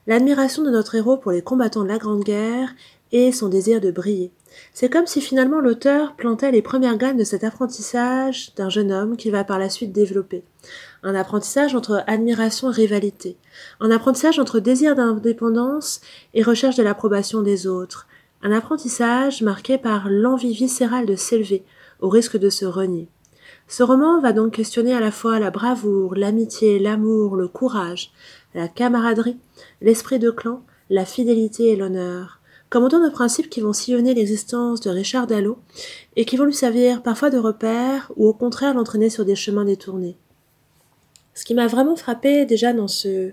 l'admiration 0.06 0.62
de 0.62 0.70
notre 0.70 0.94
héros 0.94 1.16
pour 1.16 1.32
les 1.32 1.42
combattants 1.42 1.82
de 1.82 1.88
la 1.88 1.98
Grande 1.98 2.22
Guerre 2.22 2.74
et 3.12 3.32
son 3.32 3.48
désir 3.48 3.80
de 3.80 3.90
briller. 3.90 4.32
C'est 4.72 4.90
comme 4.90 5.06
si 5.06 5.20
finalement 5.20 5.60
l'auteur 5.60 6.14
plantait 6.16 6.50
les 6.50 6.62
premières 6.62 6.96
graines 6.96 7.16
de 7.16 7.24
cet 7.24 7.44
apprentissage 7.44 8.54
d'un 8.56 8.68
jeune 8.68 8.92
homme 8.92 9.16
qu'il 9.16 9.32
va 9.32 9.44
par 9.44 9.58
la 9.58 9.70
suite 9.70 9.92
développer. 9.92 10.44
Un 11.02 11.14
apprentissage 11.14 11.74
entre 11.74 12.04
admiration 12.06 12.70
et 12.70 12.74
rivalité. 12.74 13.36
Un 13.80 13.90
apprentissage 13.90 14.38
entre 14.38 14.60
désir 14.60 14.94
d'indépendance 14.94 16.00
et 16.34 16.42
recherche 16.42 16.76
de 16.76 16.82
l'approbation 16.82 17.42
des 17.42 17.66
autres. 17.66 18.06
Un 18.42 18.52
apprentissage 18.52 19.42
marqué 19.42 19.76
par 19.76 20.08
l'envie 20.08 20.54
viscérale 20.54 21.06
de 21.06 21.16
s'élever, 21.16 21.62
au 22.00 22.08
risque 22.08 22.38
de 22.38 22.48
se 22.48 22.64
renier. 22.64 23.08
Ce 23.68 23.82
roman 23.82 24.20
va 24.20 24.32
donc 24.32 24.52
questionner 24.52 24.94
à 24.94 25.00
la 25.00 25.10
fois 25.10 25.38
la 25.38 25.50
bravoure, 25.50 26.14
l'amitié, 26.14 26.78
l'amour, 26.78 27.36
le 27.36 27.48
courage, 27.48 28.12
la 28.54 28.66
camaraderie, 28.66 29.36
l'esprit 29.80 30.18
de 30.18 30.30
clan, 30.30 30.62
la 30.88 31.04
fidélité 31.04 31.68
et 31.68 31.76
l'honneur, 31.76 32.40
comme 32.68 32.84
autant 32.84 33.04
de 33.04 33.10
principes 33.10 33.50
qui 33.50 33.60
vont 33.60 33.72
sillonner 33.72 34.14
l'existence 34.14 34.80
de 34.80 34.90
Richard 34.90 35.26
Dallot 35.26 35.58
et 36.16 36.24
qui 36.24 36.36
vont 36.36 36.44
lui 36.44 36.54
servir 36.54 37.02
parfois 37.02 37.30
de 37.30 37.38
repère 37.38 38.10
ou 38.16 38.26
au 38.26 38.32
contraire 38.32 38.74
l'entraîner 38.74 39.10
sur 39.10 39.24
des 39.24 39.36
chemins 39.36 39.64
détournés. 39.64 40.16
Ce 41.34 41.44
qui 41.44 41.54
m'a 41.54 41.66
vraiment 41.66 41.96
frappé 41.96 42.46
déjà 42.46 42.72
dans 42.72 42.88
ce 42.88 43.32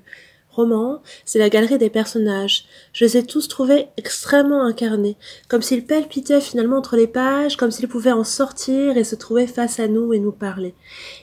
c'est 1.26 1.40
la 1.40 1.50
galerie 1.50 1.78
des 1.78 1.90
personnages. 1.90 2.66
Je 2.94 3.06
les 3.06 3.18
ai 3.18 3.26
tous 3.26 3.48
trouvés 3.48 3.88
extrêmement 3.98 4.64
incarnés, 4.64 5.18
comme 5.48 5.62
s'ils 5.62 5.86
palpitaient 5.86 6.42
finalement 6.42 6.78
entre 6.78 6.96
les 6.96 7.08
pages, 7.08 7.58
comme 7.58 7.72
s'ils 7.72 7.88
pouvaient 7.88 8.12
en 8.12 8.24
sortir 8.24 8.98
et 8.98 9.04
se 9.04 9.16
trouver 9.16 9.48
face 9.48 9.80
à 9.80 9.88
nous 9.88 10.14
et 10.14 10.20
nous 10.20 10.32
parler. 10.32 10.74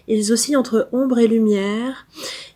Ils 0.06 0.32
oscillent 0.32 0.56
entre 0.56 0.88
ombre 0.92 1.18
et 1.18 1.26
lumière. 1.26 2.06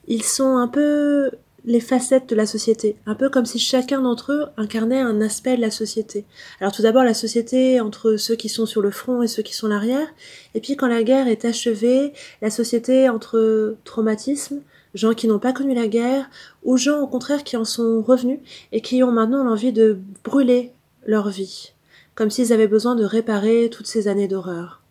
Ils 0.06 0.22
sont 0.22 0.56
un 0.56 0.68
peu 0.68 1.30
les 1.64 1.80
facettes 1.80 2.28
de 2.28 2.34
la 2.34 2.46
société, 2.46 2.96
un 3.04 3.14
peu 3.14 3.28
comme 3.28 3.44
si 3.44 3.58
chacun 3.58 4.00
d'entre 4.00 4.32
eux 4.32 4.46
incarnait 4.56 5.00
un 5.00 5.20
aspect 5.20 5.56
de 5.56 5.60
la 5.60 5.70
société. 5.70 6.24
Alors 6.60 6.72
tout 6.72 6.82
d'abord 6.82 7.04
la 7.04 7.14
société 7.14 7.80
entre 7.80 8.16
ceux 8.16 8.36
qui 8.36 8.48
sont 8.48 8.64
sur 8.64 8.80
le 8.80 8.90
front 8.90 9.22
et 9.22 9.28
ceux 9.28 9.42
qui 9.42 9.54
sont 9.54 9.68
l'arrière, 9.68 10.08
et 10.54 10.60
puis 10.60 10.76
quand 10.76 10.86
la 10.86 11.02
guerre 11.02 11.28
est 11.28 11.44
achevée, 11.44 12.12
la 12.40 12.50
société 12.50 13.08
entre 13.08 13.76
traumatisme, 13.84 14.62
gens 14.94 15.14
qui 15.14 15.26
n'ont 15.26 15.38
pas 15.38 15.52
connu 15.52 15.74
la 15.74 15.88
guerre, 15.88 16.28
ou 16.64 16.76
gens 16.76 17.00
au 17.00 17.06
contraire 17.06 17.44
qui 17.44 17.56
en 17.56 17.64
sont 17.64 18.02
revenus 18.02 18.40
et 18.72 18.80
qui 18.80 19.02
ont 19.02 19.12
maintenant 19.12 19.44
l'envie 19.44 19.72
de 19.72 19.98
brûler 20.24 20.72
leur 21.06 21.28
vie, 21.28 21.72
comme 22.14 22.30
s'ils 22.30 22.52
avaient 22.52 22.68
besoin 22.68 22.94
de 22.94 23.04
réparer 23.04 23.70
toutes 23.70 23.86
ces 23.86 24.08
années 24.08 24.28
d'horreur. 24.28 24.82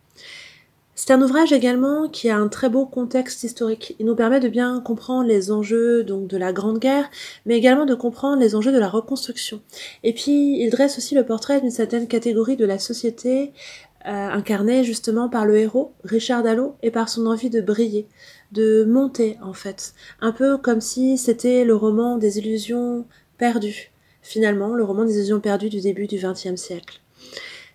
C'est 1.00 1.12
un 1.12 1.22
ouvrage 1.22 1.52
également 1.52 2.08
qui 2.08 2.28
a 2.28 2.36
un 2.36 2.48
très 2.48 2.68
beau 2.68 2.84
contexte 2.84 3.44
historique. 3.44 3.94
Il 4.00 4.06
nous 4.06 4.16
permet 4.16 4.40
de 4.40 4.48
bien 4.48 4.80
comprendre 4.80 5.28
les 5.28 5.52
enjeux 5.52 6.02
donc 6.02 6.26
de 6.26 6.36
la 6.36 6.52
Grande 6.52 6.80
Guerre, 6.80 7.08
mais 7.46 7.56
également 7.56 7.86
de 7.86 7.94
comprendre 7.94 8.42
les 8.42 8.56
enjeux 8.56 8.72
de 8.72 8.80
la 8.80 8.88
reconstruction. 8.88 9.60
Et 10.02 10.12
puis 10.12 10.60
il 10.60 10.70
dresse 10.70 10.98
aussi 10.98 11.14
le 11.14 11.24
portrait 11.24 11.60
d'une 11.60 11.70
certaine 11.70 12.08
catégorie 12.08 12.56
de 12.56 12.66
la 12.66 12.80
société 12.80 13.52
euh, 14.06 14.10
incarnée 14.10 14.82
justement 14.82 15.28
par 15.28 15.46
le 15.46 15.56
héros 15.56 15.92
Richard 16.02 16.42
Dallot 16.42 16.74
et 16.82 16.90
par 16.90 17.08
son 17.08 17.26
envie 17.26 17.48
de 17.48 17.60
briller, 17.60 18.08
de 18.52 18.84
monter 18.84 19.36
en 19.42 19.52
fait, 19.52 19.94
un 20.20 20.32
peu 20.32 20.58
comme 20.58 20.80
si 20.80 21.18
c'était 21.18 21.64
le 21.64 21.74
roman 21.74 22.18
des 22.18 22.38
illusions 22.38 23.06
perdues. 23.36 23.92
Finalement, 24.22 24.74
le 24.74 24.84
roman 24.84 25.04
des 25.04 25.16
illusions 25.16 25.40
perdues 25.40 25.70
du 25.70 25.80
début 25.80 26.06
du 26.06 26.16
XXe 26.16 26.56
siècle. 26.56 27.00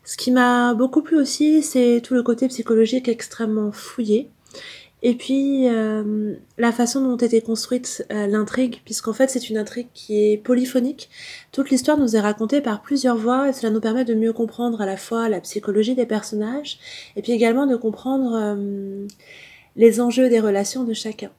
Ce 0.03 0.17
qui 0.17 0.31
m'a 0.31 0.73
beaucoup 0.73 1.01
plu 1.01 1.17
aussi, 1.17 1.63
c'est 1.63 2.01
tout 2.03 2.13
le 2.13 2.23
côté 2.23 2.47
psychologique 2.47 3.07
extrêmement 3.07 3.71
fouillé. 3.71 4.29
Et 5.05 5.15
puis 5.15 5.67
euh, 5.67 6.35
la 6.57 6.71
façon 6.71 7.01
dont 7.01 7.17
était 7.17 7.41
construite 7.41 8.05
euh, 8.09 8.25
l'intrigue, 8.25 8.79
puisqu'en 8.85 9.11
fait 9.11 9.29
c'est 9.29 9.49
une 9.49 9.57
intrigue 9.57 9.89
qui 9.93 10.31
est 10.31 10.37
polyphonique. 10.37 11.09
Toute 11.51 11.69
l'histoire 11.69 11.97
nous 11.97 12.15
est 12.15 12.21
racontée 12.21 12.61
par 12.61 12.81
plusieurs 12.81 13.17
voix 13.17 13.49
et 13.49 13.53
cela 13.53 13.69
nous 13.69 13.81
permet 13.81 14.05
de 14.05 14.13
mieux 14.13 14.31
comprendre 14.31 14.79
à 14.79 14.85
la 14.85 14.95
fois 14.95 15.27
la 15.27 15.41
psychologie 15.41 15.93
des 15.93 16.05
personnages 16.05 16.79
et 17.17 17.21
puis 17.21 17.33
également 17.33 17.67
de 17.67 17.75
comprendre 17.75 18.33
euh, 18.33 19.05
les 19.75 20.01
enjeux 20.01 20.29
des 20.29 20.39
relations 20.39 20.83
de 20.83 20.93
chacun. 20.93 21.31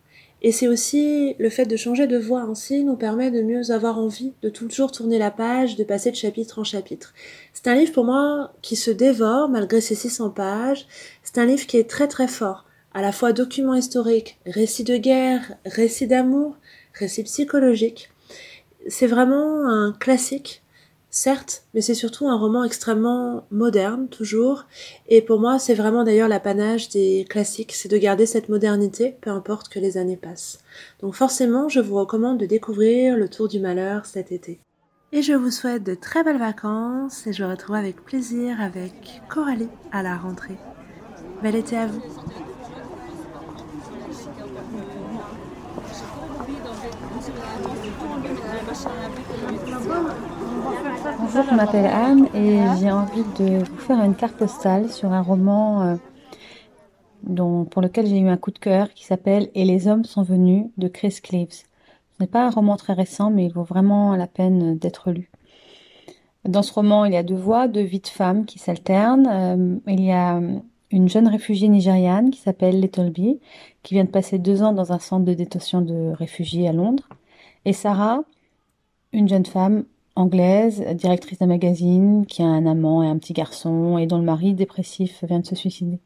Et 0.42 0.52
c'est 0.52 0.68
aussi 0.68 1.36
le 1.38 1.48
fait 1.48 1.64
de 1.64 1.76
changer 1.76 2.06
de 2.06 2.18
voix 2.18 2.42
ainsi 2.42 2.84
nous 2.84 2.96
permet 2.96 3.30
de 3.30 3.40
mieux 3.40 3.70
avoir 3.70 3.98
envie 3.98 4.34
de 4.42 4.50
toujours 4.50 4.92
tourner 4.92 5.18
la 5.18 5.30
page, 5.30 5.76
de 5.76 5.84
passer 5.84 6.10
de 6.10 6.16
chapitre 6.16 6.58
en 6.58 6.64
chapitre. 6.64 7.14
C'est 7.54 7.66
un 7.66 7.74
livre 7.74 7.92
pour 7.92 8.04
moi 8.04 8.52
qui 8.60 8.76
se 8.76 8.90
dévore 8.90 9.48
malgré 9.48 9.80
ses 9.80 9.94
600 9.94 10.30
pages. 10.30 10.86
C'est 11.22 11.38
un 11.38 11.46
livre 11.46 11.66
qui 11.66 11.78
est 11.78 11.88
très 11.88 12.08
très 12.08 12.28
fort, 12.28 12.66
à 12.92 13.00
la 13.00 13.10
fois 13.10 13.32
document 13.32 13.74
historique, 13.74 14.38
récit 14.44 14.84
de 14.84 14.98
guerre, 14.98 15.54
récit 15.64 16.06
d'amour, 16.06 16.58
récit 16.92 17.22
psychologique. 17.22 18.10
C'est 18.86 19.06
vraiment 19.06 19.66
un 19.66 19.92
classique 19.92 20.62
certes, 21.14 21.62
mais 21.72 21.80
c'est 21.80 21.94
surtout 21.94 22.28
un 22.28 22.36
roman 22.36 22.64
extrêmement 22.64 23.46
moderne, 23.50 24.08
toujours. 24.08 24.66
Et 25.08 25.22
pour 25.22 25.40
moi, 25.40 25.58
c'est 25.58 25.74
vraiment 25.74 26.04
d'ailleurs 26.04 26.28
l'apanage 26.28 26.88
des 26.88 27.24
classiques, 27.28 27.72
c'est 27.72 27.88
de 27.90 27.96
garder 27.96 28.26
cette 28.26 28.48
modernité, 28.48 29.16
peu 29.20 29.30
importe 29.30 29.68
que 29.68 29.78
les 29.78 29.96
années 29.96 30.16
passent. 30.16 30.58
Donc 31.00 31.14
forcément, 31.14 31.68
je 31.68 31.80
vous 31.80 31.94
recommande 31.94 32.38
de 32.38 32.46
découvrir 32.46 33.16
Le 33.16 33.28
Tour 33.28 33.48
du 33.48 33.60
Malheur 33.60 34.06
cet 34.06 34.32
été. 34.32 34.60
Et 35.12 35.22
je 35.22 35.32
vous 35.32 35.52
souhaite 35.52 35.84
de 35.84 35.94
très 35.94 36.24
belles 36.24 36.38
vacances 36.38 37.26
et 37.28 37.32
je 37.32 37.44
vous 37.44 37.50
retrouve 37.50 37.76
avec 37.76 38.04
plaisir 38.04 38.60
avec 38.60 39.22
Coralie 39.28 39.68
à 39.92 40.02
la 40.02 40.16
rentrée. 40.16 40.58
Bel 41.42 41.54
été 41.54 41.76
à 41.76 41.86
vous 41.86 42.02
Bonjour, 51.34 51.50
je 51.50 51.56
m'appelle 51.56 51.86
Anne 51.86 52.28
et 52.32 52.60
j'ai 52.78 52.92
envie 52.92 53.24
de 53.40 53.64
vous 53.64 53.78
faire 53.78 54.00
une 54.04 54.14
carte 54.14 54.36
postale 54.36 54.88
sur 54.88 55.12
un 55.12 55.20
roman 55.20 55.82
euh, 55.82 55.96
dont, 57.24 57.64
pour 57.64 57.82
lequel 57.82 58.06
j'ai 58.06 58.20
eu 58.20 58.28
un 58.28 58.36
coup 58.36 58.52
de 58.52 58.58
cœur 58.60 58.94
qui 58.94 59.04
s'appelle 59.04 59.50
Et 59.56 59.64
les 59.64 59.88
hommes 59.88 60.04
sont 60.04 60.22
venus 60.22 60.66
de 60.76 60.86
Chris 60.86 61.18
Cleaves. 61.20 61.50
Ce 61.50 61.64
n'est 62.20 62.28
pas 62.28 62.46
un 62.46 62.50
roman 62.50 62.76
très 62.76 62.92
récent 62.92 63.32
mais 63.32 63.46
il 63.46 63.52
vaut 63.52 63.64
vraiment 63.64 64.14
la 64.14 64.28
peine 64.28 64.78
d'être 64.78 65.10
lu. 65.10 65.28
Dans 66.44 66.62
ce 66.62 66.72
roman, 66.72 67.04
il 67.04 67.14
y 67.14 67.16
a 67.16 67.24
deux 67.24 67.34
voix, 67.34 67.66
deux 67.66 67.82
vies 67.82 67.98
de 67.98 68.06
femmes 68.06 68.44
qui 68.44 68.60
s'alternent. 68.60 69.26
Euh, 69.26 69.76
il 69.88 70.04
y 70.04 70.12
a 70.12 70.40
une 70.92 71.08
jeune 71.08 71.26
réfugiée 71.26 71.66
nigériane 71.66 72.30
qui 72.30 72.38
s'appelle 72.38 72.80
Bee, 73.12 73.40
qui 73.82 73.94
vient 73.94 74.04
de 74.04 74.10
passer 74.10 74.38
deux 74.38 74.62
ans 74.62 74.72
dans 74.72 74.92
un 74.92 75.00
centre 75.00 75.24
de 75.24 75.34
détention 75.34 75.80
de 75.80 76.12
réfugiés 76.12 76.68
à 76.68 76.72
Londres. 76.72 77.08
Et 77.64 77.72
Sarah, 77.72 78.20
une 79.12 79.28
jeune 79.28 79.46
femme 79.46 79.84
anglaise, 80.16 80.80
directrice 80.94 81.38
d'un 81.38 81.46
magazine, 81.46 82.26
qui 82.26 82.42
a 82.42 82.46
un 82.46 82.66
amant 82.66 83.02
et 83.02 83.08
un 83.08 83.18
petit 83.18 83.32
garçon, 83.32 83.98
et 83.98 84.06
dont 84.06 84.18
le 84.18 84.24
mari 84.24 84.54
dépressif 84.54 85.24
vient 85.24 85.40
de 85.40 85.46
se 85.46 85.54
suicider. 85.54 85.98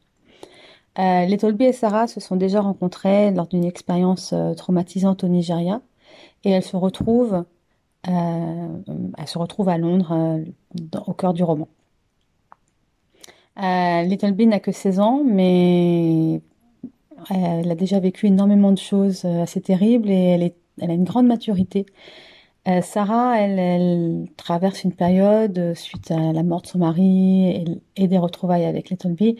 Euh, 0.97 1.25
Letolby 1.25 1.65
et 1.65 1.73
Sarah 1.73 2.07
se 2.07 2.19
sont 2.19 2.35
déjà 2.35 2.61
rencontrées 2.61 3.31
lors 3.31 3.47
d'une 3.47 3.63
expérience 3.63 4.33
euh, 4.33 4.53
traumatisante 4.53 5.23
au 5.23 5.27
Nigeria, 5.27 5.81
et 6.43 6.49
elles 6.51 6.63
se 6.63 6.75
retrouvent, 6.75 7.45
euh, 8.07 8.67
se 9.25 9.37
retrouvent 9.37 9.69
à 9.69 9.77
Londres, 9.77 10.11
euh, 10.11 10.43
au 11.05 11.13
cœur 11.13 11.33
du 11.33 11.43
roman. 11.43 11.67
Little 13.57 14.33
n'a 14.45 14.61
que 14.61 14.71
16 14.71 14.99
ans, 15.01 15.21
mais 15.25 16.39
elle 17.29 17.69
a 17.69 17.75
déjà 17.75 17.99
vécu 17.99 18.27
énormément 18.27 18.71
de 18.71 18.77
choses 18.77 19.25
assez 19.25 19.59
terribles 19.59 20.09
et 20.09 20.53
elle 20.79 20.89
a 20.89 20.93
une 20.93 21.03
grande 21.03 21.27
maturité. 21.27 21.85
Euh, 22.67 22.81
Sarah, 22.81 23.39
elle, 23.39 24.27
traverse 24.37 24.83
une 24.83 24.93
période 24.93 25.57
euh, 25.57 25.75
suite 25.75 26.11
à 26.11 26.33
la 26.33 26.43
mort 26.43 26.61
de 26.61 26.67
son 26.67 26.79
mari 26.79 27.79
et, 27.95 28.07
des 28.07 28.17
retrouvailles 28.17 28.65
avec 28.65 28.89
Little 28.89 29.13
B. 29.13 29.37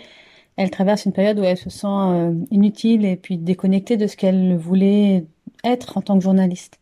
Elle 0.56 0.72
traverse 0.72 1.06
une 1.06 1.14
période 1.14 1.40
où 1.40 1.44
elle 1.44 1.58
se 1.58 1.70
sent 1.70 1.88
euh, 1.88 2.34
inutile 2.52 3.06
et 3.06 3.16
puis 3.18 3.38
déconnectée 3.38 3.98
de 3.98 4.08
ce 4.08 4.18
qu'elle 4.18 4.56
voulait 4.58 5.26
être 5.64 5.98
en 5.98 6.02
tant 6.02 6.18
que 6.18 6.24
journaliste. 6.24 6.80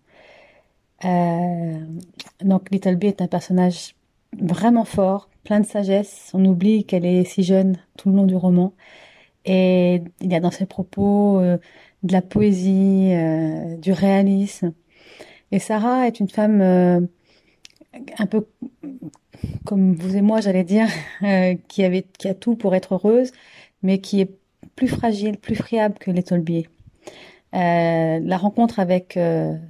donc 1.03 2.70
Little 2.72 2.96
B 2.96 3.06
est 3.06 3.22
un 3.22 3.27
personnage 3.27 3.96
vraiment 4.39 4.86
fort, 4.86 5.29
plein 5.44 5.60
de 5.60 5.65
sagesse. 5.65 6.32
On 6.34 6.46
oublie 6.46 6.86
qu'elle 6.86 7.06
est 7.06 7.24
si 7.25 7.44
jeune 7.44 7.77
tout 7.98 8.10
le 8.10 8.15
long 8.17 8.25
du 8.25 8.36
roman. 8.36 8.74
Et 9.46 10.01
il 10.22 10.32
y 10.32 10.36
a 10.36 10.39
dans 10.39 10.51
ses 10.51 10.65
propos 10.65 11.41
de 11.41 12.13
la 12.13 12.22
poésie, 12.22 13.12
du 13.79 13.91
réalisme. 13.94 14.74
Et 15.51 15.60
Sarah 15.60 16.08
est 16.08 16.20
une 16.20 16.30
femme 16.30 16.62
euh, 16.62 17.00
un 18.18 18.25
peu 18.25 18.48
comme 19.66 19.94
vous 19.94 20.16
et 20.16 20.22
moi, 20.22 20.42
j'allais 20.42 20.63
dire, 20.63 20.88
euh, 21.24 21.56
qui 21.68 21.84
avait 21.84 22.04
qui 22.18 22.27
a 22.27 22.34
tout 22.34 22.56
pour 22.56 22.75
être 22.75 22.96
heureuse, 22.96 23.32
mais 23.84 24.00
qui 24.00 24.22
est 24.22 24.32
plus 24.75 24.88
fragile, 24.88 25.38
plus 25.38 25.56
friable 25.56 25.96
que 26.00 26.12
les 26.12 26.24
Tolbier. 26.24 26.68
Euh, 27.56 28.20
la 28.22 28.38
rencontre 28.38 28.80
avec 28.80 29.18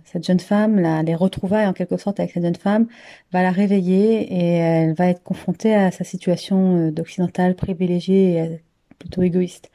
cette 0.03 0.25
jeune 0.25 0.39
femme, 0.39 0.79
la, 0.79 1.03
les 1.03 1.13
retrouvailles 1.15 1.67
en 1.67 1.73
quelque 1.73 1.97
sorte 1.97 2.19
avec 2.19 2.31
cette 2.31 2.43
jeune 2.43 2.55
femme, 2.55 2.87
va 3.31 3.43
la 3.43 3.51
réveiller 3.51 4.33
et 4.33 4.55
elle 4.55 4.93
va 4.93 5.07
être 5.07 5.23
confrontée 5.23 5.75
à 5.75 5.91
sa 5.91 6.03
situation 6.03 6.89
d'occidentale 6.89 7.55
privilégiée 7.55 8.37
et 8.37 8.61
plutôt 8.97 9.21
égoïste. 9.21 9.71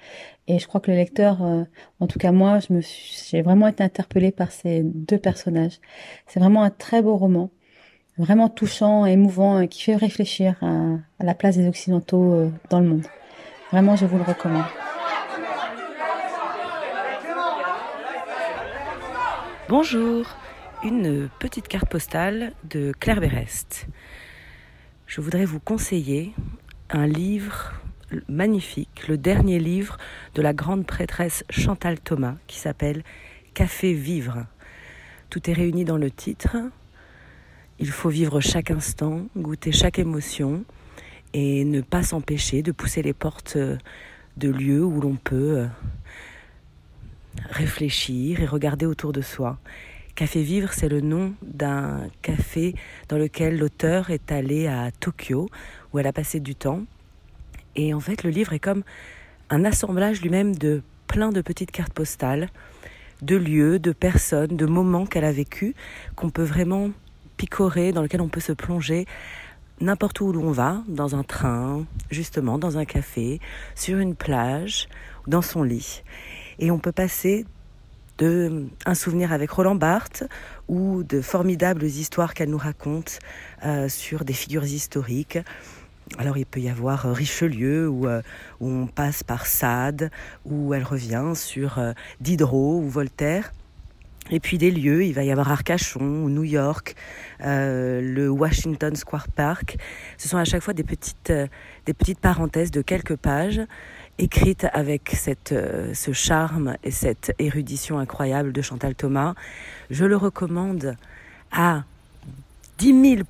Et 0.53 0.59
je 0.59 0.67
crois 0.67 0.83
que 0.83 0.91
le 0.91 0.99
lecteur, 0.99 1.43
euh, 1.43 1.65
en 1.99 2.07
tout 2.07 2.19
cas 2.19 2.31
moi, 2.31 2.59
je 2.59 2.75
me 2.75 2.83
j'ai 2.83 3.41
vraiment 3.41 3.69
été 3.69 3.83
interpellée 3.83 4.33
par 4.33 4.53
ces 4.53 4.83
deux 4.83 5.17
personnages. 5.17 5.81
C'est 6.27 6.41
vraiment 6.41 6.63
un 6.63 6.69
très 6.69 7.01
beau 7.01 7.17
roman, 7.17 7.49
vraiment 8.19 8.51
touchant, 8.51 9.07
émouvant, 9.07 9.61
et 9.61 9.69
qui 9.69 9.83
fait 9.83 9.97
réfléchir 9.97 10.59
à, 10.61 10.99
à 11.21 11.25
la 11.25 11.33
place 11.33 11.57
des 11.57 11.67
Occidentaux 11.67 12.35
euh, 12.35 12.51
dans 12.69 12.81
le 12.81 12.87
monde. 12.87 13.07
Vraiment, 13.71 13.97
je 13.97 14.05
vous 14.05 14.19
le 14.19 14.25
recommande. 14.25 14.67
Bonjour, 19.71 20.27
une 20.85 21.31
petite 21.39 21.67
carte 21.67 21.89
postale 21.89 22.53
de 22.69 22.93
Claire 23.01 23.21
Berest. 23.23 23.87
Je 25.07 25.23
voudrais 25.23 25.47
vous 25.47 25.61
conseiller 25.61 26.35
un 26.91 27.07
livre 27.07 27.73
magnifique, 28.29 29.09
le 29.09 29.17
dernier 29.17 29.59
livre 29.59 29.97
de 30.35 30.43
la 30.43 30.53
grande 30.53 30.87
prêtresse 30.87 31.45
Chantal 31.51 32.01
Thomas 32.01 32.37
qui 32.47 32.59
s'appelle 32.59 33.03
Café 33.55 33.93
Vivre. 33.93 34.47
Tout 35.31 35.49
est 35.49 35.53
réuni 35.53 35.85
dans 35.85 35.97
le 35.97 36.11
titre. 36.11 36.57
Il 37.79 37.91
faut 37.91 38.11
vivre 38.11 38.41
chaque 38.41 38.71
instant, 38.71 39.27
goûter 39.37 39.73
chaque 39.73 39.99
émotion 39.99 40.65
et 41.33 41.65
ne 41.65 41.81
pas 41.81 42.03
s'empêcher 42.03 42.63
de 42.63 42.73
pousser 42.73 43.03
les 43.03 43.15
portes 43.15 43.57
de 44.37 44.49
lieux 44.49 44.85
où 44.85 45.01
l'on 45.01 45.17
peut 45.17 45.59
euh, 45.59 45.67
réfléchir 47.51 48.41
et 48.41 48.47
regarder 48.47 48.87
autour 48.87 49.13
de 49.13 49.21
soi. 49.21 49.59
Café 50.15 50.43
Vivre, 50.43 50.73
c'est 50.73 50.91
le 50.91 51.01
nom 51.01 51.35
d'un 51.43 52.09
café 52.21 52.75
dans 53.09 53.17
lequel 53.17 53.59
l'auteur 53.59 54.11
est 54.11 54.31
allé 54.31 54.67
à 54.67 54.91
Tokyo, 54.91 55.49
où 55.93 55.99
elle 55.99 56.07
a 56.07 56.13
passé 56.13 56.39
du 56.39 56.55
temps. 56.55 56.83
Et 57.77 57.95
en 57.95 58.01
fait, 58.01 58.23
le 58.23 58.31
livre 58.31 58.53
est 58.53 58.59
comme 58.59 58.83
un 59.51 59.65
assemblage 59.65 60.21
lui-même 60.23 60.55
de 60.55 60.83
plein 61.07 61.31
de 61.31 61.41
petites 61.41 61.71
cartes 61.71 61.93
postales, 61.93 62.49
de 63.23 63.37
lieux, 63.37 63.79
de 63.79 63.93
personnes, 63.93 64.57
de 64.57 64.67
moments 64.67 65.07
qu'elle 65.07 65.25
a 65.25 65.33
vécus, 65.33 65.75
qu'on 66.17 66.31
peut 66.31 66.43
vraiment 66.43 66.91
picorer, 67.37 67.93
dans 67.93 68.03
lesquels 68.03 68.21
on 68.21 68.29
peut 68.29 68.41
se 68.41 68.53
plonger 68.53 69.07
n'importe 69.81 70.21
où 70.21 70.33
l'on 70.33 70.53
va, 70.53 70.83
dans 70.89 71.17
un 71.17 71.23
train, 71.23 71.85
justement, 72.11 72.59
dans 72.59 72.79
un 72.79 72.85
café, 72.85 73.41
sur 73.75 73.99
une 73.99 74.15
plage, 74.15 74.89
dans 75.27 75.43
son 75.43 75.63
lit. 75.63 76.03
Et 76.59 76.71
on 76.71 76.79
peut 76.79 76.93
passer 76.93 77.45
de 78.19 78.69
un 78.87 78.95
souvenir 78.95 79.33
avec 79.33 79.51
Roland 79.51 79.75
Barthes 79.75 80.25
ou 80.69 81.03
de 81.03 81.21
formidables 81.21 81.85
histoires 81.85 82.35
qu'elle 82.35 82.51
nous 82.51 82.59
raconte 82.59 83.19
euh, 83.65 83.89
sur 83.89 84.25
des 84.25 84.33
figures 84.33 84.65
historiques. 84.65 85.39
Alors 86.19 86.37
il 86.37 86.47
peut 86.47 86.61
y 86.61 86.69
avoir 86.69 87.07
euh, 87.07 87.13
Richelieu 87.13 87.89
où, 87.89 88.07
euh, 88.07 88.23
où 88.61 88.69
on 88.69 88.87
passe 88.87 89.23
par 89.23 89.47
Sade, 89.47 90.11
où 90.45 90.75
elle 90.75 90.85
revient 90.85 91.33
sur 91.35 91.81
Diderot 92.21 92.81
ou 92.81 92.89
Voltaire. 92.89 93.53
Et 94.31 94.41
puis 94.41 94.57
des 94.57 94.71
lieux, 94.71 95.05
il 95.05 95.13
va 95.13 95.25
y 95.25 95.33
avoir 95.33 95.51
Arcachon, 95.51 96.29
New 96.29 96.45
York, 96.45 96.95
euh, 97.45 98.01
le 98.01 98.31
Washington 98.31 98.95
Square 98.95 99.29
Park. 99.29 99.77
Ce 100.17 100.29
sont 100.29 100.39
à 100.39 100.45
chaque 100.45 100.63
fois 100.63 100.75
des 100.75 100.85
petites, 100.85 101.31
euh, 101.31 101.49
des 101.87 101.93
petites 101.93 102.21
parenthèses 102.21 102.71
de 102.71 102.83
quelques 102.83 103.17
pages 103.17 103.61
écrites 104.19 104.67
avec 104.73 105.11
cette, 105.11 105.53
euh, 105.53 105.93
ce 105.93 106.13
charme 106.13 106.77
et 106.85 106.93
cette 106.93 107.35
érudition 107.41 107.99
incroyable 107.99 108.53
de 108.53 108.63
Chantal 108.63 108.95
Thomas. 108.95 109.35
Je 109.91 110.05
le 110.05 110.17
recommande 110.17 110.97
à 111.51 111.83
10 112.79 113.17
000 113.17 113.25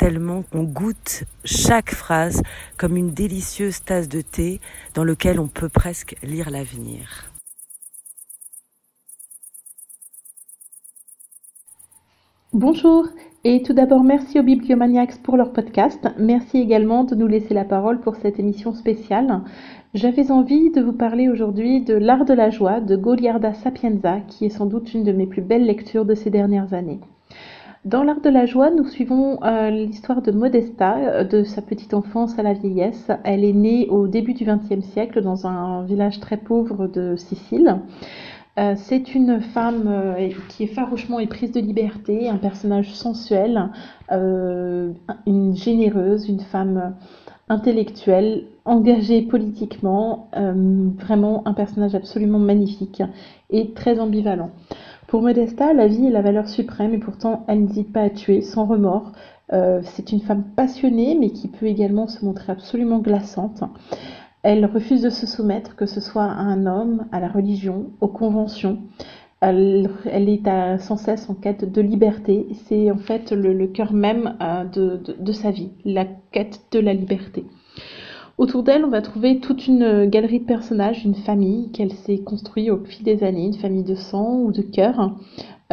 tellement 0.00 0.42
qu'on 0.50 0.62
goûte 0.62 1.24
chaque 1.44 1.90
phrase 1.90 2.42
comme 2.78 2.96
une 2.96 3.10
délicieuse 3.10 3.84
tasse 3.84 4.08
de 4.08 4.22
thé 4.22 4.58
dans 4.94 5.04
lequel 5.04 5.38
on 5.38 5.46
peut 5.46 5.68
presque 5.68 6.16
lire 6.22 6.48
l'avenir. 6.48 7.30
Bonjour 12.54 13.08
et 13.44 13.62
tout 13.62 13.74
d'abord 13.74 14.02
merci 14.02 14.40
aux 14.40 14.42
Bibliomaniacs 14.42 15.22
pour 15.22 15.36
leur 15.36 15.52
podcast. 15.52 16.08
Merci 16.18 16.58
également 16.58 17.04
de 17.04 17.14
nous 17.14 17.26
laisser 17.26 17.52
la 17.52 17.64
parole 17.64 18.00
pour 18.00 18.16
cette 18.16 18.40
émission 18.40 18.72
spéciale. 18.72 19.42
J'avais 19.92 20.30
envie 20.30 20.70
de 20.70 20.80
vous 20.80 20.94
parler 20.94 21.28
aujourd'hui 21.28 21.82
de 21.82 21.92
L'Art 21.92 22.24
de 22.24 22.32
la 22.32 22.48
joie 22.48 22.80
de 22.80 22.96
Goliarda 22.96 23.52
Sapienza 23.52 24.20
qui 24.28 24.46
est 24.46 24.56
sans 24.56 24.64
doute 24.64 24.94
une 24.94 25.04
de 25.04 25.12
mes 25.12 25.26
plus 25.26 25.42
belles 25.42 25.66
lectures 25.66 26.06
de 26.06 26.14
ces 26.14 26.30
dernières 26.30 26.72
années. 26.72 27.00
Dans 27.86 28.02
L'Art 28.02 28.20
de 28.20 28.28
la 28.28 28.44
joie, 28.44 28.68
nous 28.68 28.86
suivons 28.86 29.42
euh, 29.42 29.70
l'histoire 29.70 30.20
de 30.20 30.32
Modesta, 30.32 30.98
euh, 30.98 31.24
de 31.24 31.44
sa 31.44 31.62
petite 31.62 31.94
enfance 31.94 32.38
à 32.38 32.42
la 32.42 32.52
vieillesse. 32.52 33.10
Elle 33.24 33.42
est 33.42 33.54
née 33.54 33.86
au 33.88 34.06
début 34.06 34.34
du 34.34 34.44
XXe 34.44 34.84
siècle 34.84 35.22
dans 35.22 35.46
un 35.46 35.82
village 35.84 36.20
très 36.20 36.36
pauvre 36.36 36.88
de 36.88 37.16
Sicile. 37.16 37.78
Euh, 38.58 38.74
c'est 38.76 39.14
une 39.14 39.40
femme 39.40 40.14
qui 40.50 40.64
est 40.64 40.74
farouchement 40.74 41.20
éprise 41.20 41.52
de 41.52 41.60
liberté, 41.60 42.28
un 42.28 42.36
personnage 42.36 42.92
sensuel, 42.92 43.70
une 44.10 45.56
généreuse, 45.56 46.28
une 46.28 46.40
femme 46.40 46.96
intellectuelle, 47.48 48.44
engagée 48.66 49.22
politiquement, 49.22 50.28
vraiment 50.98 51.42
un 51.46 51.54
personnage 51.54 51.94
absolument 51.94 52.38
magnifique 52.38 53.02
et 53.48 53.72
très 53.72 53.98
ambivalent. 53.98 54.50
Pour 55.10 55.22
Modesta, 55.22 55.72
la 55.72 55.88
vie 55.88 56.06
est 56.06 56.10
la 56.10 56.22
valeur 56.22 56.48
suprême 56.48 56.94
et 56.94 56.98
pourtant 56.98 57.44
elle 57.48 57.64
n'hésite 57.64 57.92
pas 57.92 58.02
à 58.02 58.10
tuer 58.10 58.42
sans 58.42 58.64
remords. 58.64 59.10
c'est 59.50 60.12
une 60.12 60.20
femme 60.20 60.44
passionnée 60.54 61.16
mais 61.18 61.30
qui 61.30 61.48
peut 61.48 61.66
également 61.66 62.06
se 62.06 62.24
montrer 62.24 62.52
absolument 62.52 63.00
glaçante. 63.00 63.64
Elle 64.44 64.64
refuse 64.66 65.02
de 65.02 65.10
se 65.10 65.26
soumettre, 65.26 65.74
que 65.74 65.84
ce 65.84 66.00
soit 66.00 66.26
à 66.26 66.38
un 66.38 66.64
homme, 66.64 67.06
à 67.10 67.18
la 67.18 67.26
religion, 67.26 67.90
aux 68.00 68.06
conventions. 68.06 68.78
Elle, 69.40 69.88
est 70.06 70.78
sans 70.78 70.96
cesse 70.96 71.28
en 71.28 71.34
quête 71.34 71.64
de 71.64 71.82
liberté. 71.82 72.46
C'est 72.66 72.92
en 72.92 72.98
fait 72.98 73.32
le, 73.32 73.66
cœur 73.66 73.92
même 73.92 74.36
euh, 74.40 74.64
de, 74.64 75.32
sa 75.32 75.50
vie, 75.50 75.72
la 75.84 76.04
quête 76.30 76.60
de 76.70 76.78
la 76.78 76.94
liberté. 76.94 77.46
Autour 78.40 78.62
d'elle, 78.62 78.86
on 78.86 78.88
va 78.88 79.02
trouver 79.02 79.38
toute 79.38 79.66
une 79.66 80.06
galerie 80.06 80.40
de 80.40 80.46
personnages, 80.46 81.04
une 81.04 81.14
famille 81.14 81.70
qu'elle 81.72 81.92
s'est 81.92 82.20
construite 82.20 82.70
au 82.70 82.78
fil 82.78 83.04
des 83.04 83.22
années, 83.22 83.44
une 83.44 83.52
famille 83.52 83.84
de 83.84 83.94
sang 83.94 84.38
ou 84.38 84.50
de 84.50 84.62
cœur, 84.62 85.12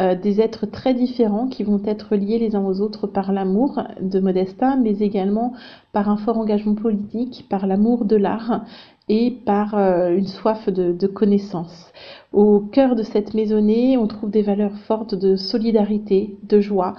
euh, 0.02 0.14
des 0.14 0.42
êtres 0.42 0.66
très 0.66 0.92
différents 0.92 1.46
qui 1.46 1.62
vont 1.62 1.80
être 1.86 2.14
liés 2.14 2.38
les 2.38 2.56
uns 2.56 2.62
aux 2.66 2.82
autres 2.82 3.06
par 3.06 3.32
l'amour 3.32 3.82
de 4.02 4.20
Modesta, 4.20 4.76
mais 4.76 4.98
également 4.98 5.54
par 5.94 6.10
un 6.10 6.18
fort 6.18 6.36
engagement 6.36 6.74
politique, 6.74 7.46
par 7.48 7.66
l'amour 7.66 8.04
de 8.04 8.16
l'art 8.16 8.66
et 9.08 9.30
par 9.30 9.74
euh, 9.74 10.14
une 10.14 10.26
soif 10.26 10.68
de 10.68 11.06
connaissance. 11.06 11.90
Au 12.34 12.60
cœur 12.60 12.96
de 12.96 13.02
cette 13.02 13.32
maisonnée, 13.32 13.96
on 13.96 14.06
trouve 14.06 14.30
des 14.30 14.42
valeurs 14.42 14.76
fortes 14.86 15.14
de 15.14 15.36
solidarité, 15.36 16.36
de 16.42 16.60
joie 16.60 16.96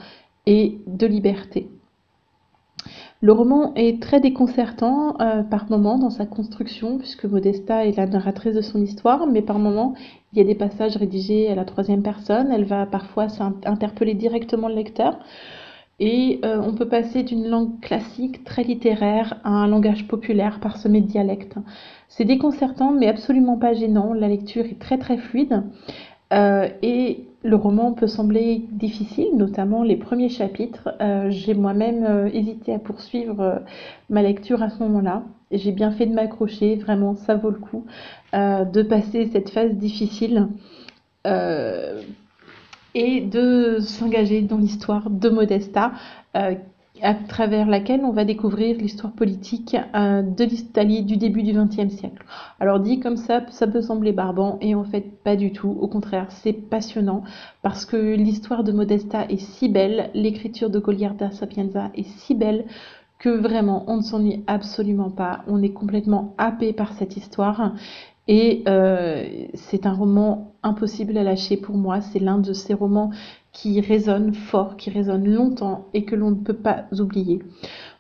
et 0.48 0.80
de 0.88 1.06
liberté. 1.06 1.70
Le 3.22 3.34
roman 3.34 3.74
est 3.76 4.02
très 4.02 4.22
déconcertant 4.22 5.20
euh, 5.20 5.44
par 5.44 5.70
moments 5.70 5.98
dans 5.98 6.10
sa 6.10 6.26
construction, 6.26 6.98
puisque 6.98 7.26
Modesta 7.26 7.86
est 7.86 7.98
la 7.98 8.08
narratrice 8.08 8.56
de 8.56 8.62
son 8.62 8.82
histoire, 8.82 9.28
mais 9.28 9.42
par 9.42 9.60
moments 9.60 9.94
il 10.32 10.38
y 10.38 10.42
a 10.42 10.46
des 10.46 10.56
passages 10.56 10.96
rédigés 10.96 11.50
à 11.50 11.56
la 11.56 11.66
troisième 11.66 12.02
personne. 12.02 12.50
Elle 12.50 12.64
va 12.64 12.86
parfois 12.86 13.28
interpeller 13.66 14.14
directement 14.14 14.70
le 14.70 14.76
lecteur. 14.76 15.20
Et 16.00 16.40
euh, 16.46 16.62
on 16.64 16.74
peut 16.74 16.88
passer 16.88 17.24
d'une 17.24 17.50
langue 17.50 17.82
classique, 17.82 18.46
très 18.46 18.64
littéraire, 18.64 19.42
à 19.44 19.50
un 19.50 19.68
langage 19.68 20.08
populaire 20.08 20.62
parsemé 20.62 21.02
de 21.02 21.08
dialectes. 21.08 21.58
C'est 22.08 22.24
déconcertant, 22.24 22.92
mais 22.92 23.08
absolument 23.08 23.58
pas 23.58 23.74
gênant. 23.74 24.14
La 24.14 24.30
lecture 24.30 24.64
est 24.64 24.80
très 24.80 24.98
très 24.98 25.18
fluide. 25.18 25.64
Euh, 26.34 26.68
et 26.82 27.26
le 27.44 27.56
roman 27.56 27.94
peut 27.94 28.08
sembler 28.08 28.66
difficile, 28.72 29.30
notamment 29.36 29.84
les 29.84 29.96
premiers 29.96 30.30
chapitres. 30.30 30.90
Euh, 31.02 31.30
j'ai 31.30 31.54
moi-même 31.54 32.04
euh, 32.04 32.30
hésité 32.34 32.74
à 32.74 32.80
poursuivre 32.80 33.62
ma 34.10 34.22
lecture 34.22 34.62
à 34.62 34.70
ce 34.70 34.80
moment-là. 34.84 35.24
J'ai 35.52 35.72
bien 35.72 35.92
fait 35.92 36.06
de 36.06 36.14
m'accrocher, 36.14 36.76
vraiment, 36.76 37.16
ça 37.16 37.36
vaut 37.36 37.50
le 37.50 37.58
coup 37.58 37.86
de 38.34 38.82
passer 38.84 39.28
cette 39.32 39.50
phase 39.50 39.72
difficile 39.72 40.50
et 42.94 43.22
de 43.22 43.80
s'engager 43.80 44.42
dans 44.44 44.60
l'histoire 44.60 45.10
de 45.10 45.30
Modesta, 45.30 45.94
à 47.02 47.14
travers 47.14 47.68
laquelle 47.68 48.02
on 48.04 48.12
va 48.12 48.26
découvrir 48.26 48.76
l'histoire 48.78 49.14
politique 49.14 49.76
euh, 49.96 50.22
de 50.22 50.44
l'Italie 50.44 51.04
du 51.04 51.18
début 51.18 51.44
du 51.44 51.54
XXe 51.54 51.94
siècle. 51.94 52.24
Alors 52.60 52.80
dit 52.80 53.00
comme 53.00 53.18
ça, 53.18 53.42
ça 53.50 53.68
peut 53.68 53.82
sembler 53.82 54.12
barbant 54.12 54.58
et 54.62 54.76
en 54.76 54.84
fait 54.84 55.24
pas 55.24 55.36
du 55.36 55.52
tout. 55.52 55.78
Au 55.80 55.88
contraire, 55.88 56.28
c'est 56.30 56.54
passionnant 56.54 57.24
parce 57.62 57.86
que 57.86 58.16
l'histoire 58.16 58.64
de 58.64 58.72
Modesta 58.72 59.26
est 59.30 59.38
si 59.38 59.70
belle, 59.70 60.10
l'écriture 60.14 60.70
de 60.70 60.80
Goliarda 60.80 61.32
Sapienza 61.32 61.92
est 61.96 62.08
si 62.08 62.36
belle 62.36 62.66
que 63.18 63.30
vraiment 63.30 63.84
on 63.88 63.98
ne 63.98 64.02
s'ennuie 64.02 64.44
absolument 64.48 65.10
pas. 65.10 65.42
On 65.48 65.62
est 65.62 65.74
complètement 65.74 66.34
happé 66.38 66.74
par 66.74 66.94
cette 66.94 67.18
histoire 67.18 67.74
et 68.28 68.64
euh, 68.68 69.28
c'est 69.56 69.88
un 69.88 69.94
roman 69.94 70.54
impossible 70.62 71.18
à 71.18 71.24
lâcher 71.24 71.58
pour 71.58 71.76
moi. 71.76 72.00
C'est 72.00 72.20
l'un 72.20 72.38
de 72.38 72.54
ces 72.54 72.74
romans 72.74 73.10
qui 73.52 73.82
résonne 73.82 74.34
fort, 74.34 74.78
qui 74.78 74.90
résonne 74.90 75.28
longtemps 75.28 75.88
et 75.94 76.06
que 76.06 76.16
l'on 76.16 76.32
ne 76.32 76.36
peut 76.36 76.54
pas 76.54 76.86
oublier. 76.98 77.40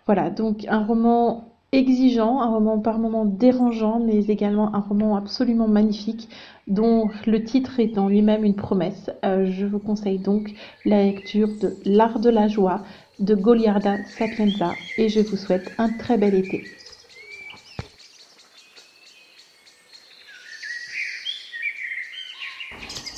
Voilà, 0.05 0.29
donc 0.29 0.65
un 0.67 0.83
roman 0.83 1.49
exigeant, 1.71 2.41
un 2.41 2.49
roman 2.49 2.79
par 2.79 2.99
moments 2.99 3.25
dérangeant, 3.25 3.99
mais 3.99 4.25
également 4.25 4.73
un 4.75 4.79
roman 4.79 5.15
absolument 5.15 5.67
magnifique 5.67 6.29
dont 6.67 7.09
le 7.25 7.43
titre 7.43 7.79
est 7.79 7.97
en 7.97 8.07
lui-même 8.07 8.43
une 8.43 8.55
promesse. 8.55 9.11
Euh, 9.23 9.45
je 9.45 9.65
vous 9.65 9.79
conseille 9.79 10.19
donc 10.19 10.53
la 10.85 11.03
lecture 11.03 11.49
de 11.61 11.75
L'art 11.85 12.19
de 12.19 12.29
la 12.29 12.47
joie 12.47 12.81
de 13.19 13.35
Goliarda 13.35 13.97
Sapienza 14.05 14.71
et 14.97 15.09
je 15.09 15.19
vous 15.19 15.37
souhaite 15.37 15.71
un 15.77 15.89
très 15.89 16.17
bel 16.17 16.35
été. 16.35 16.63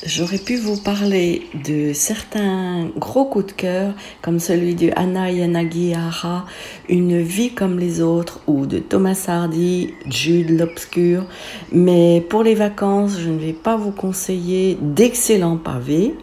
J'aurais 0.04 0.40
pu 0.40 0.56
vous 0.56 0.78
parler 0.78 1.44
de 1.64 1.94
certains 1.94 2.90
gros 2.98 3.26
coups 3.26 3.46
de 3.46 3.52
cœur, 3.52 3.94
comme 4.24 4.40
celui 4.40 4.74
de 4.74 4.90
Anna 4.96 5.30
Yanagihara, 5.30 6.48
Une 6.90 7.22
vie 7.22 7.54
comme 7.54 7.78
les 7.78 8.02
autres, 8.02 8.40
ou 8.48 8.66
de 8.66 8.80
Thomas 8.80 9.26
Hardy, 9.28 9.94
Jude 10.10 10.58
l'Obscur. 10.60 11.26
Mais 11.72 12.26
pour 12.28 12.42
les 12.42 12.56
vacances, 12.56 13.20
je 13.20 13.30
ne 13.30 13.38
vais 13.38 13.54
pas 13.54 13.78
vous 13.78 13.92
conseiller 13.92 14.76
d'excellents 14.82 15.58
pavés, 15.58 16.16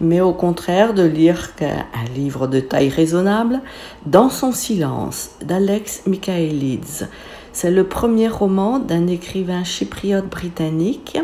mais 0.00 0.22
au 0.22 0.32
contraire 0.32 0.94
de 0.94 1.02
lire 1.02 1.50
un 1.60 2.18
livre 2.18 2.46
de 2.46 2.60
taille 2.60 2.88
raisonnable, 2.88 3.60
Dans 4.06 4.30
son 4.30 4.50
silence, 4.50 5.32
d'Alex 5.42 6.04
Michaelides. 6.06 7.10
C'est 7.52 7.70
le 7.70 7.84
premier 7.84 8.28
roman 8.28 8.78
d'un 8.78 9.08
écrivain 9.08 9.62
chypriote 9.62 10.30
britannique 10.30 11.18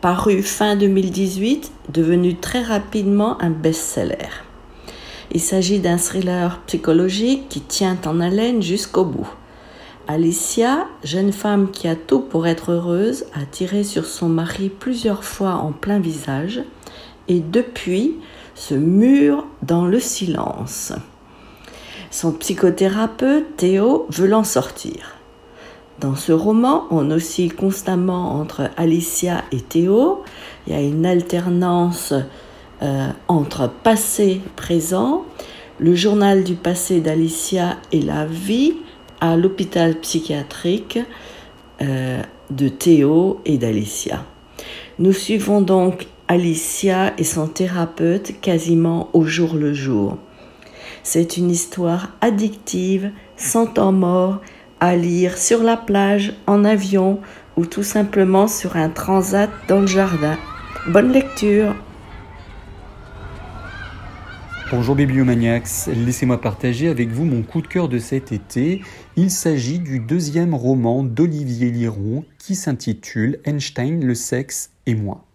paru 0.00 0.42
fin 0.42 0.76
2018, 0.76 1.72
devenu 1.88 2.36
très 2.36 2.62
rapidement 2.62 3.40
un 3.42 3.50
best-seller. 3.50 4.28
Il 5.32 5.40
s'agit 5.40 5.78
d'un 5.78 5.98
thriller 5.98 6.60
psychologique 6.66 7.48
qui 7.48 7.60
tient 7.60 7.98
en 8.06 8.20
haleine 8.20 8.62
jusqu'au 8.62 9.04
bout. 9.04 9.28
Alicia, 10.06 10.86
jeune 11.04 11.32
femme 11.32 11.70
qui 11.70 11.86
a 11.86 11.96
tout 11.96 12.20
pour 12.20 12.46
être 12.46 12.72
heureuse, 12.72 13.26
a 13.34 13.44
tiré 13.44 13.84
sur 13.84 14.06
son 14.06 14.28
mari 14.28 14.70
plusieurs 14.70 15.24
fois 15.24 15.54
en 15.54 15.72
plein 15.72 15.98
visage 15.98 16.62
et 17.28 17.40
depuis 17.40 18.14
se 18.54 18.74
mure 18.74 19.46
dans 19.62 19.84
le 19.84 20.00
silence. 20.00 20.92
Son 22.10 22.32
psychothérapeute, 22.32 23.56
Théo, 23.56 24.06
veut 24.10 24.28
l'en 24.28 24.44
sortir. 24.44 25.17
Dans 26.00 26.14
ce 26.14 26.30
roman, 26.30 26.84
on 26.90 27.10
oscille 27.10 27.54
constamment 27.54 28.36
entre 28.36 28.70
Alicia 28.76 29.42
et 29.50 29.60
Théo. 29.60 30.22
Il 30.66 30.72
y 30.72 30.76
a 30.76 30.80
une 30.80 31.04
alternance 31.04 32.14
euh, 32.82 33.08
entre 33.26 33.68
passé 33.68 34.40
présent. 34.54 35.24
Le 35.80 35.96
journal 35.96 36.44
du 36.44 36.54
passé 36.54 37.00
d'Alicia 37.00 37.78
et 37.90 38.00
la 38.00 38.26
vie 38.26 38.74
à 39.20 39.36
l'hôpital 39.36 39.96
psychiatrique 39.96 41.00
euh, 41.82 42.22
de 42.50 42.68
Théo 42.68 43.40
et 43.44 43.58
d'Alicia. 43.58 44.24
Nous 45.00 45.12
suivons 45.12 45.60
donc 45.60 46.06
Alicia 46.28 47.12
et 47.18 47.24
son 47.24 47.48
thérapeute 47.48 48.40
quasiment 48.40 49.08
au 49.14 49.24
jour 49.24 49.54
le 49.54 49.74
jour. 49.74 50.16
C'est 51.02 51.36
une 51.36 51.50
histoire 51.50 52.10
addictive, 52.20 53.10
sans 53.36 53.66
temps 53.66 53.92
mort, 53.92 54.40
à 54.80 54.96
lire 54.96 55.36
sur 55.36 55.62
la 55.62 55.76
plage, 55.76 56.34
en 56.46 56.64
avion 56.64 57.20
ou 57.56 57.66
tout 57.66 57.82
simplement 57.82 58.46
sur 58.48 58.76
un 58.76 58.88
transat 58.88 59.50
dans 59.68 59.80
le 59.80 59.86
jardin. 59.86 60.36
Bonne 60.88 61.12
lecture 61.12 61.74
Bonjour 64.70 64.94
Bibliomaniacs, 64.94 65.86
laissez-moi 65.86 66.42
partager 66.42 66.88
avec 66.88 67.08
vous 67.08 67.24
mon 67.24 67.42
coup 67.42 67.62
de 67.62 67.66
cœur 67.66 67.88
de 67.88 67.98
cet 67.98 68.32
été. 68.32 68.82
Il 69.16 69.30
s'agit 69.30 69.78
du 69.78 69.98
deuxième 69.98 70.54
roman 70.54 71.02
d'Olivier 71.02 71.70
Liron 71.70 72.24
qui 72.38 72.54
s'intitule 72.54 73.40
Einstein, 73.46 74.04
le 74.04 74.14
sexe 74.14 74.70
et 74.84 74.94
moi. 74.94 75.27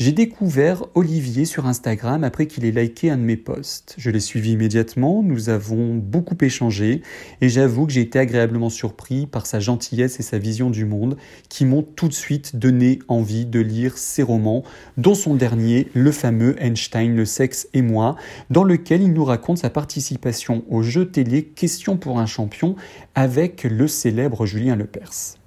J'ai 0.00 0.12
découvert 0.12 0.86
Olivier 0.94 1.44
sur 1.44 1.66
Instagram 1.66 2.24
après 2.24 2.46
qu'il 2.46 2.64
ait 2.64 2.70
liké 2.70 3.10
un 3.10 3.18
de 3.18 3.22
mes 3.22 3.36
posts. 3.36 3.96
Je 3.98 4.08
l'ai 4.08 4.18
suivi 4.18 4.52
immédiatement, 4.52 5.22
nous 5.22 5.50
avons 5.50 5.94
beaucoup 5.94 6.38
échangé 6.40 7.02
et 7.42 7.50
j'avoue 7.50 7.84
que 7.84 7.92
j'ai 7.92 8.00
été 8.00 8.18
agréablement 8.18 8.70
surpris 8.70 9.26
par 9.26 9.44
sa 9.44 9.60
gentillesse 9.60 10.18
et 10.18 10.22
sa 10.22 10.38
vision 10.38 10.70
du 10.70 10.86
monde 10.86 11.18
qui 11.50 11.66
m'ont 11.66 11.82
tout 11.82 12.08
de 12.08 12.14
suite 12.14 12.56
donné 12.56 13.00
envie 13.08 13.44
de 13.44 13.60
lire 13.60 13.98
ses 13.98 14.22
romans, 14.22 14.64
dont 14.96 15.14
son 15.14 15.34
dernier, 15.34 15.88
le 15.92 16.12
fameux 16.12 16.56
Einstein, 16.64 17.14
le 17.14 17.26
sexe 17.26 17.68
et 17.74 17.82
moi, 17.82 18.16
dans 18.48 18.64
lequel 18.64 19.02
il 19.02 19.12
nous 19.12 19.26
raconte 19.26 19.58
sa 19.58 19.68
participation 19.68 20.64
au 20.70 20.80
jeu 20.80 21.10
télé 21.10 21.44
Question 21.44 21.98
pour 21.98 22.20
un 22.20 22.26
champion 22.26 22.74
avec 23.14 23.64
le 23.64 23.86
célèbre 23.86 24.46
Julien 24.46 24.76
Lepers. 24.76 25.39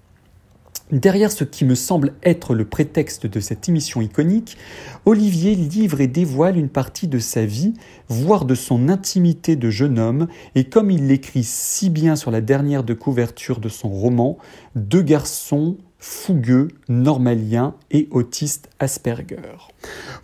Derrière 0.92 1.32
ce 1.32 1.44
qui 1.44 1.64
me 1.66 1.76
semble 1.76 2.14
être 2.24 2.54
le 2.54 2.66
prétexte 2.66 3.26
de 3.26 3.40
cette 3.40 3.70
émission 3.70 4.02
iconique, 4.02 4.58
Olivier 5.06 5.56
livre 5.56 6.02
et 6.02 6.08
dévoile 6.08 6.58
une 6.58 6.70
partie 6.70 7.08
de 7.08 7.20
sa 7.20 7.46
vie, 7.46 7.74
voire 8.10 8.46
de 8.46 8.54
son 8.54 8.90
intimité 8.90 9.56
de 9.56 9.70
jeune 9.70 9.98
homme, 9.98 10.28
et 10.56 10.66
comme 10.66 10.92
il 10.92 11.08
l'écrit 11.08 11.46
si 11.46 11.90
bien 11.90 12.16
sur 12.16 12.32
la 12.32 12.42
dernière 12.42 12.84
de 12.84 12.94
couverture 12.94 13.60
de 13.60 13.70
son 13.70 13.90
roman, 13.90 14.38
Deux 14.76 15.02
garçons 15.02 15.78
fougueux, 16.04 16.68
normalien 16.90 17.76
et 17.90 18.10
autiste 18.12 18.68
Asperger. 18.80 19.38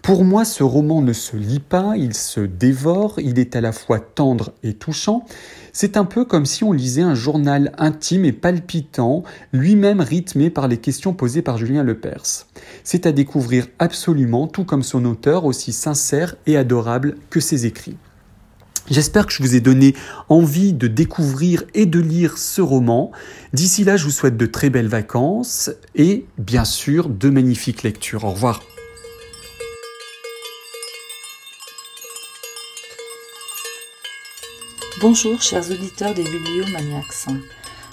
Pour 0.02 0.26
moi, 0.26 0.44
ce 0.44 0.62
roman 0.62 1.02
ne 1.02 1.14
se 1.14 1.38
lit 1.38 1.62
pas, 1.62 1.94
il 1.96 2.14
se 2.14 2.42
dévore, 2.42 3.18
il 3.20 3.40
est 3.40 3.56
à 3.56 3.62
la 3.62 3.72
fois 3.72 4.02
tendre 4.02 4.52
et 4.62 4.74
touchant. 4.74 5.26
C'est 5.72 5.96
un 5.96 6.04
peu 6.04 6.26
comme 6.26 6.46
si 6.46 6.66
on 6.66 6.74
lisait 6.74 7.02
un 7.02 7.16
journal 7.16 7.72
intime 7.78 8.26
et 8.26 8.34
palpitant, 8.34 9.24
lui-même 9.54 10.02
rythmé 10.02 10.50
par 10.50 10.68
les 10.68 10.78
questions 10.78 11.14
posées 11.14 11.42
par 11.42 11.58
Julien 11.58 11.84
Lepers. 11.84 12.46
C'est 12.84 13.06
à 13.06 13.14
découvrir 13.14 13.68
absolument, 13.80 14.48
tout 14.48 14.66
comme 14.66 14.84
son 14.84 15.06
auteur, 15.06 15.46
aussi 15.46 15.72
sincère 15.72 16.36
et 16.46 16.58
adorable 16.58 17.16
que 17.30 17.40
ses 17.40 17.66
écrits. 17.66 17.96
J'espère 18.90 19.28
que 19.28 19.34
je 19.34 19.44
vous 19.44 19.56
ai 19.56 19.60
donné 19.60 19.94
envie 20.30 20.74
de 20.74 20.88
découvrir 20.88 21.64
et 21.76 21.86
de 21.86 22.00
lire 22.00 22.40
ce 22.40 22.60
roman. 22.62 23.12
D'ici 23.54 23.84
là, 23.84 23.98
je 23.98 24.06
vous 24.06 24.12
souhaite 24.12 24.36
de 24.36 24.48
très 24.48 24.72
belles 24.72 24.88
vacances 24.88 25.70
et 25.96 26.26
bien 26.40 26.66
sûr 26.66 27.08
de 27.08 27.30
magnifiques 27.30 27.84
lectures. 27.84 28.24
Au 28.24 28.32
revoir. 28.32 28.64
Bonjour 35.02 35.40
chers 35.42 35.70
auditeurs 35.70 36.16
des 36.16 36.24
Bibliomaniacs. 36.24 37.28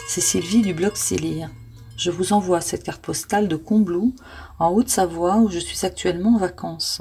C'est 0.09 0.22
Sylvie 0.22 0.62
du 0.62 0.72
blog 0.72 0.96
Célire. 0.96 1.50
Je 1.98 2.11
vous 2.11 2.32
envoie 2.32 2.61
cette 2.61 2.82
carte 2.82 3.02
postale 3.02 3.48
de 3.48 3.56
Combloux, 3.56 4.14
en 4.59 4.70
Haute-Savoie, 4.70 5.37
où 5.37 5.50
je 5.50 5.59
suis 5.59 5.87
actuellement 5.87 6.37
en 6.37 6.38
vacances. 6.38 7.00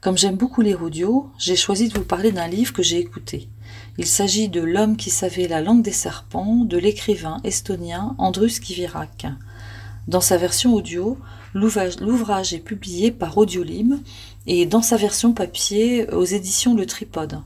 Comme 0.00 0.18
j'aime 0.18 0.36
beaucoup 0.36 0.60
les 0.60 0.74
audios, 0.74 1.30
j'ai 1.38 1.56
choisi 1.56 1.88
de 1.88 1.98
vous 1.98 2.04
parler 2.04 2.30
d'un 2.30 2.48
livre 2.48 2.72
que 2.72 2.82
j'ai 2.82 2.98
écouté. 2.98 3.48
Il 3.98 4.06
s'agit 4.06 4.48
de 4.48 4.60
L'homme 4.60 4.96
qui 4.96 5.10
savait 5.10 5.48
la 5.48 5.62
langue 5.62 5.82
des 5.82 5.92
serpents 5.92 6.64
de 6.64 6.76
l'écrivain 6.76 7.40
estonien 7.44 8.14
Andrus 8.18 8.60
Kivirak. 8.60 9.26
Dans 10.06 10.20
sa 10.20 10.36
version 10.36 10.74
audio, 10.74 11.18
l'ouvrage 11.54 12.52
est 12.52 12.60
publié 12.60 13.10
par 13.10 13.38
Audiolib 13.38 13.94
et 14.46 14.66
dans 14.66 14.82
sa 14.82 14.96
version 14.96 15.32
papier 15.32 16.08
aux 16.12 16.24
éditions 16.24 16.74
Le 16.74 16.86
Tripode. 16.86 17.40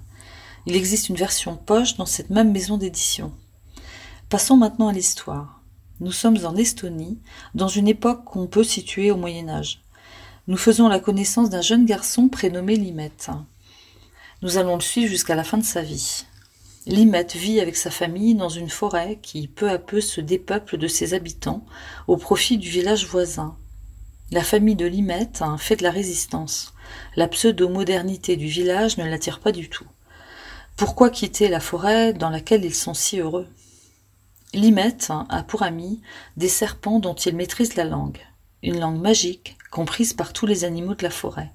Il 0.67 0.77
existe 0.77 1.09
une 1.09 1.17
version 1.17 1.57
poche 1.57 1.97
dans 1.97 2.07
cette 2.07 2.31
même 2.31 2.53
maison 2.53 2.77
d'édition. 2.77 3.33
Passons 4.29 4.57
maintenant 4.57 4.89
à 4.89 4.93
l'histoire. 4.93 5.63
Nous 6.01 6.13
sommes 6.13 6.39
en 6.45 6.57
Estonie, 6.57 7.19
dans 7.55 7.69
une 7.69 7.89
époque 7.89 8.25
qu'on 8.25 8.47
peut 8.47 8.65
situer 8.65 9.11
au 9.11 9.17
Moyen 9.17 9.49
Âge 9.49 9.83
nous 10.49 10.57
faisons 10.57 10.89
la 10.89 11.01
connaissance 11.01 11.51
d'un 11.51 11.61
jeune 11.61 11.85
garçon 11.85 12.29
prénommé 12.29 12.77
Limette. 12.77 13.31
Nous 14.43 14.57
allons 14.57 14.77
le 14.77 14.81
suivre 14.81 15.11
jusqu'à 15.11 15.35
la 15.35 15.45
fin 15.45 15.59
de 15.59 15.65
sa 15.65 15.83
vie. 15.83 16.25
Limette 16.87 17.37
vit 17.37 17.61
avec 17.61 17.77
sa 17.77 17.91
famille 17.91 18.35
dans 18.35 18.49
une 18.49 18.71
forêt 18.71 19.19
qui 19.21 19.49
peu 19.49 19.69
à 19.69 19.79
peu 19.79 20.01
se 20.01 20.21
dépeuple 20.21 20.79
de 20.79 20.89
ses 20.89 21.13
habitants 21.13 21.65
au 22.07 22.17
profit 22.17 22.57
du 22.57 22.71
village 22.71 23.07
voisin. 23.07 23.57
La 24.31 24.43
famille 24.43 24.77
de 24.77 24.87
Limette 24.87 25.43
fait 25.59 25.77
de 25.77 25.83
la 25.83 25.91
résistance. 25.91 26.73
La 27.17 27.29
pseudo-modernité 27.29 28.37
du 28.37 28.47
village 28.47 28.97
ne 28.97 29.05
l'attire 29.05 29.41
pas 29.41 29.53
du 29.53 29.69
tout. 29.69 29.87
Pourquoi 30.77 31.11
quitter 31.11 31.49
la 31.49 31.61
forêt 31.61 32.15
dans 32.15 32.31
laquelle 32.31 32.65
ils 32.65 32.75
sont 32.75 32.95
si 32.95 33.19
heureux? 33.19 33.47
Limette 34.55 35.13
a 35.29 35.43
pour 35.43 35.63
ami 35.63 36.01
des 36.37 36.49
serpents 36.49 36.99
dont 36.99 37.15
il 37.15 37.37
maîtrise 37.37 37.77
la 37.77 37.85
langue, 37.85 38.19
une 38.63 38.81
langue 38.81 39.01
magique 39.01 39.57
comprise 39.71 40.13
par 40.13 40.33
tous 40.33 40.47
les 40.47 40.65
animaux 40.65 40.95
de 40.95 41.03
la 41.03 41.11
forêt. 41.11 41.53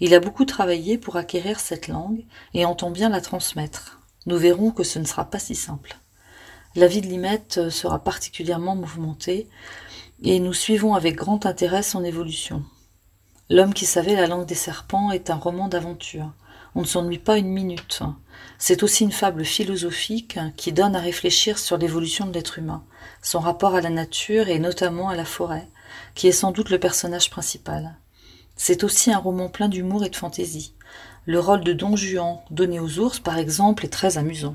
Il 0.00 0.14
a 0.14 0.20
beaucoup 0.20 0.44
travaillé 0.44 0.98
pour 0.98 1.16
acquérir 1.16 1.58
cette 1.58 1.88
langue 1.88 2.24
et 2.54 2.64
entend 2.64 2.90
bien 2.90 3.08
la 3.08 3.20
transmettre. 3.20 4.00
Nous 4.26 4.36
verrons 4.36 4.70
que 4.70 4.84
ce 4.84 4.98
ne 4.98 5.04
sera 5.04 5.24
pas 5.24 5.38
si 5.38 5.54
simple. 5.54 5.96
La 6.76 6.86
vie 6.86 7.00
de 7.00 7.06
Limette 7.06 7.70
sera 7.70 7.98
particulièrement 8.04 8.76
mouvementée 8.76 9.48
et 10.22 10.38
nous 10.38 10.52
suivons 10.52 10.94
avec 10.94 11.16
grand 11.16 11.46
intérêt 11.46 11.82
son 11.82 12.04
évolution. 12.04 12.64
L'homme 13.50 13.72
qui 13.72 13.86
savait 13.86 14.14
la 14.14 14.26
langue 14.26 14.46
des 14.46 14.54
serpents 14.54 15.10
est 15.10 15.30
un 15.30 15.36
roman 15.36 15.68
d'aventure. 15.68 16.32
On 16.78 16.82
ne 16.82 16.86
s'ennuie 16.86 17.18
pas 17.18 17.38
une 17.38 17.48
minute. 17.48 18.04
C'est 18.56 18.84
aussi 18.84 19.02
une 19.02 19.10
fable 19.10 19.44
philosophique 19.44 20.38
qui 20.56 20.70
donne 20.70 20.94
à 20.94 21.00
réfléchir 21.00 21.58
sur 21.58 21.76
l'évolution 21.76 22.24
de 22.24 22.32
l'être 22.32 22.60
humain, 22.60 22.84
son 23.20 23.40
rapport 23.40 23.74
à 23.74 23.80
la 23.80 23.90
nature 23.90 24.48
et 24.48 24.60
notamment 24.60 25.08
à 25.08 25.16
la 25.16 25.24
forêt, 25.24 25.66
qui 26.14 26.28
est 26.28 26.32
sans 26.32 26.52
doute 26.52 26.70
le 26.70 26.78
personnage 26.78 27.30
principal. 27.30 27.96
C'est 28.54 28.84
aussi 28.84 29.10
un 29.10 29.18
roman 29.18 29.48
plein 29.48 29.68
d'humour 29.68 30.04
et 30.04 30.08
de 30.08 30.14
fantaisie. 30.14 30.72
Le 31.26 31.40
rôle 31.40 31.64
de 31.64 31.72
Don 31.72 31.96
Juan, 31.96 32.38
donné 32.52 32.78
aux 32.78 33.00
ours 33.00 33.18
par 33.18 33.38
exemple, 33.38 33.84
est 33.84 33.88
très 33.88 34.16
amusant. 34.16 34.54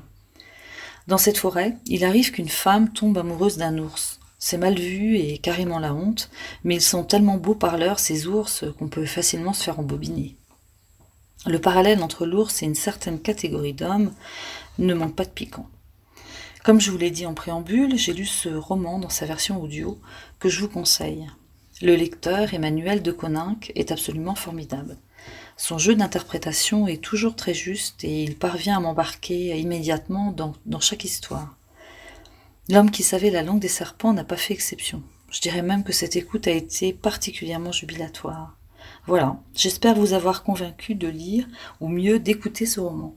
Dans 1.08 1.18
cette 1.18 1.36
forêt, 1.36 1.76
il 1.84 2.06
arrive 2.06 2.30
qu'une 2.30 2.48
femme 2.48 2.90
tombe 2.90 3.18
amoureuse 3.18 3.58
d'un 3.58 3.76
ours. 3.76 4.18
C'est 4.38 4.56
mal 4.56 4.78
vu 4.78 5.18
et 5.18 5.36
carrément 5.36 5.78
la 5.78 5.92
honte, 5.92 6.30
mais 6.64 6.76
ils 6.76 6.80
sont 6.80 7.04
tellement 7.04 7.36
beaux 7.36 7.54
parleurs, 7.54 7.98
ces 7.98 8.26
ours, 8.26 8.64
qu'on 8.78 8.88
peut 8.88 9.04
facilement 9.04 9.52
se 9.52 9.64
faire 9.64 9.78
embobiner. 9.78 10.38
Le 11.46 11.60
parallèle 11.60 12.02
entre 12.02 12.24
l'ours 12.24 12.62
et 12.62 12.66
une 12.66 12.74
certaine 12.74 13.20
catégorie 13.20 13.74
d'hommes 13.74 14.12
ne 14.78 14.94
manque 14.94 15.14
pas 15.14 15.26
de 15.26 15.30
piquant. 15.30 15.68
Comme 16.64 16.80
je 16.80 16.90
vous 16.90 16.96
l'ai 16.96 17.10
dit 17.10 17.26
en 17.26 17.34
préambule, 17.34 17.98
j'ai 17.98 18.14
lu 18.14 18.24
ce 18.24 18.48
roman 18.48 18.98
dans 18.98 19.10
sa 19.10 19.26
version 19.26 19.62
audio 19.62 19.98
que 20.38 20.48
je 20.48 20.60
vous 20.60 20.70
conseille. 20.70 21.26
Le 21.82 21.94
lecteur, 21.94 22.54
Emmanuel 22.54 23.02
de 23.02 23.12
Coninck, 23.12 23.72
est 23.74 23.92
absolument 23.92 24.34
formidable. 24.34 24.96
Son 25.58 25.76
jeu 25.76 25.94
d'interprétation 25.94 26.88
est 26.88 27.02
toujours 27.02 27.36
très 27.36 27.52
juste 27.52 28.02
et 28.04 28.22
il 28.22 28.38
parvient 28.38 28.78
à 28.78 28.80
m'embarquer 28.80 29.58
immédiatement 29.58 30.32
dans, 30.32 30.54
dans 30.64 30.80
chaque 30.80 31.04
histoire. 31.04 31.58
L'homme 32.70 32.90
qui 32.90 33.02
savait 33.02 33.30
la 33.30 33.42
langue 33.42 33.60
des 33.60 33.68
serpents 33.68 34.14
n'a 34.14 34.24
pas 34.24 34.38
fait 34.38 34.54
exception. 34.54 35.02
Je 35.30 35.42
dirais 35.42 35.62
même 35.62 35.84
que 35.84 35.92
cette 35.92 36.16
écoute 36.16 36.46
a 36.46 36.52
été 36.52 36.94
particulièrement 36.94 37.72
jubilatoire. 37.72 38.56
Voilà, 39.06 39.36
j'espère 39.54 39.94
vous 39.94 40.14
avoir 40.14 40.42
convaincu 40.42 40.94
de 40.94 41.08
lire 41.08 41.46
ou 41.80 41.88
mieux 41.88 42.18
d'écouter 42.18 42.64
ce 42.64 42.80
roman. 42.80 43.14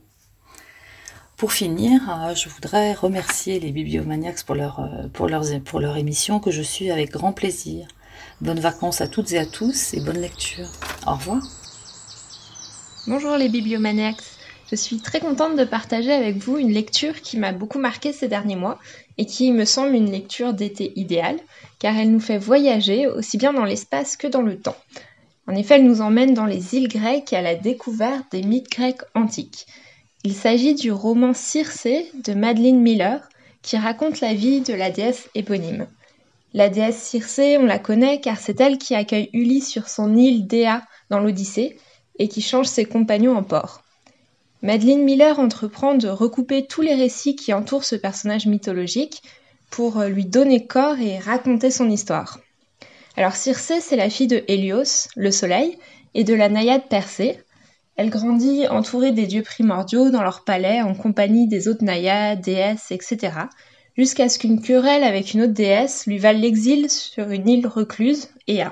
Pour 1.38 1.54
finir, 1.54 2.02
euh, 2.10 2.36
je 2.36 2.50
voudrais 2.50 2.94
remercier 2.94 3.60
les 3.62 3.72
bibliomaniacs 3.72 4.44
pour 4.44 4.56
leur, 4.56 4.82
euh, 4.82 5.08
pour, 5.14 5.30
pour 5.64 5.80
leur 5.80 5.96
émission 5.96 6.40
que 6.42 6.52
je 6.52 6.62
suis 6.62 6.92
avec 6.92 7.12
grand 7.12 7.32
plaisir. 7.32 7.88
Bonnes 8.42 8.60
vacances 8.60 9.00
à 9.00 9.08
toutes 9.08 9.32
et 9.32 9.38
à 9.38 9.46
tous 9.46 9.94
et 9.94 10.02
bonne 10.02 10.20
lecture. 10.20 10.68
Au 11.06 11.14
revoir. 11.14 11.42
Bonjour 13.06 13.38
les 13.38 13.48
bibliomaniacs. 13.48 14.24
Je 14.70 14.76
suis 14.76 15.00
très 15.00 15.22
contente 15.22 15.56
de 15.56 15.64
partager 15.64 16.12
avec 16.12 16.36
vous 16.36 16.58
une 16.58 16.74
lecture 16.74 17.22
qui 17.22 17.38
m'a 17.38 17.54
beaucoup 17.54 17.80
marqué 17.80 18.12
ces 18.12 18.28
derniers 18.28 18.58
mois 18.58 18.78
et 19.18 19.26
qui 19.26 19.54
me 19.54 19.64
semble 19.64 19.96
une 19.96 20.12
lecture 20.12 20.54
d'été 20.54 20.92
idéale 21.00 21.38
car 21.80 21.96
elle 21.96 22.12
nous 22.12 22.20
fait 22.20 22.38
voyager 22.38 23.08
aussi 23.08 23.38
bien 23.38 23.54
dans 23.54 23.64
l'espace 23.64 24.18
que 24.18 24.28
dans 24.28 24.42
le 24.42 24.60
temps. 24.60 24.76
En 25.48 25.56
effet, 25.56 25.76
elle 25.76 25.86
nous 25.86 26.02
emmène 26.02 26.34
dans 26.34 26.46
les 26.46 26.76
îles 26.76 26.90
grecques 26.90 27.32
à 27.32 27.42
la 27.42 27.56
découverte 27.56 28.32
des 28.32 28.44
mythes 28.44 28.70
grecs 28.70 29.02
antiques. 29.16 29.66
Il 30.26 30.34
s'agit 30.34 30.76
du 30.76 30.92
roman 30.92 31.34
Circé 31.34 32.12
de 32.26 32.34
Madeleine 32.34 32.82
Miller 32.82 33.30
qui 33.62 33.78
raconte 33.78 34.20
la 34.20 34.34
vie 34.34 34.60
de 34.60 34.74
la 34.74 34.92
déesse 34.92 35.30
éponyme. 35.36 35.88
La 36.54 36.68
déesse 36.68 37.02
Circé, 37.02 37.58
on 37.58 37.66
la 37.66 37.80
connaît 37.80 38.20
car 38.20 38.38
c'est 38.38 38.60
elle 38.60 38.78
qui 38.78 38.94
accueille 38.94 39.30
Ulysse 39.32 39.70
sur 39.70 39.88
son 39.88 40.18
île 40.18 40.48
Déa 40.48 40.84
dans 41.10 41.20
l'Odyssée 41.20 41.78
et 42.20 42.28
qui 42.28 42.42
change 42.42 42.68
ses 42.68 42.84
compagnons 42.84 43.38
en 43.38 43.44
porc. 43.44 43.84
Madeleine 44.62 45.04
Miller 45.04 45.40
entreprend 45.40 45.96
de 45.96 46.10
recouper 46.10 46.66
tous 46.66 46.82
les 46.82 46.96
récits 46.96 47.36
qui 47.36 47.54
entourent 47.54 47.86
ce 47.86 47.96
personnage 47.96 48.48
mythologique 48.48 49.22
pour 49.70 50.02
lui 50.04 50.26
donner 50.26 50.66
corps 50.66 51.00
et 51.00 51.20
raconter 51.20 51.72
son 51.72 51.90
histoire. 51.90 52.40
Alors 53.18 53.36
Circé, 53.36 53.82
c'est 53.82 53.96
la 53.96 54.12
fille 54.12 54.28
de 54.28 54.44
Hélios, 54.48 55.10
le 55.16 55.32
soleil, 55.32 55.80
et 56.14 56.24
de 56.24 56.36
la 56.36 56.50
naïade 56.50 56.88
Persée, 56.88 57.40
elle 57.96 58.12
grandit 58.12 58.68
entourée 58.68 59.12
des 59.12 59.26
dieux 59.26 59.42
primordiaux 59.42 60.12
dans 60.12 60.22
leur 60.22 60.44
palais 60.44 60.84
en 60.84 60.94
compagnie 60.94 61.48
des 61.48 61.68
autres 61.68 61.84
naïades, 61.84 62.42
déesses, 62.42 62.92
etc. 62.92 63.34
Jusqu'à 63.98 64.30
ce 64.30 64.38
qu'une 64.38 64.62
querelle 64.62 65.04
avec 65.04 65.34
une 65.34 65.42
autre 65.42 65.54
déesse 65.54 66.06
lui 66.06 66.20
vale 66.20 66.40
l'exil 66.40 66.92
sur 66.92 67.32
une 67.32 67.50
île 67.50 67.66
recluse, 67.66 68.30
Ea. 68.48 68.72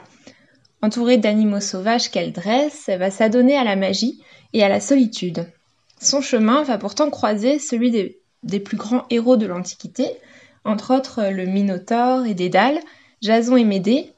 Entourée 0.84 1.18
d'animaux 1.18 1.60
sauvages 1.60 2.12
qu'elle 2.12 2.32
dresse, 2.32 2.84
elle 2.88 3.00
va 3.00 3.10
s'adonner 3.10 3.58
à 3.58 3.64
la 3.64 3.76
magie 3.76 4.22
et 4.54 4.64
à 4.64 4.70
la 4.70 4.80
solitude. 4.80 5.52
Son 6.00 6.22
chemin 6.22 6.62
va 6.62 6.78
pourtant 6.78 7.10
croiser 7.10 7.58
celui 7.58 7.90
des, 7.90 8.20
des 8.44 8.60
plus 8.60 8.78
grands 8.78 9.08
héros 9.10 9.38
de 9.38 9.48
l'Antiquité, 9.48 10.06
entre 10.66 10.96
autres 10.96 11.24
le 11.32 11.48
Minotaure 11.48 12.28
et 12.28 12.36
Dédale, 12.36 12.80
Jason 13.24 13.58
et 13.58 13.64
Médée, 13.64 14.14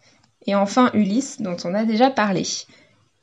et 0.48 0.56
enfin 0.56 0.90
Ulysse, 0.94 1.42
dont 1.42 1.58
on 1.66 1.74
a 1.74 1.84
déjà 1.84 2.10
parlé. 2.10 2.44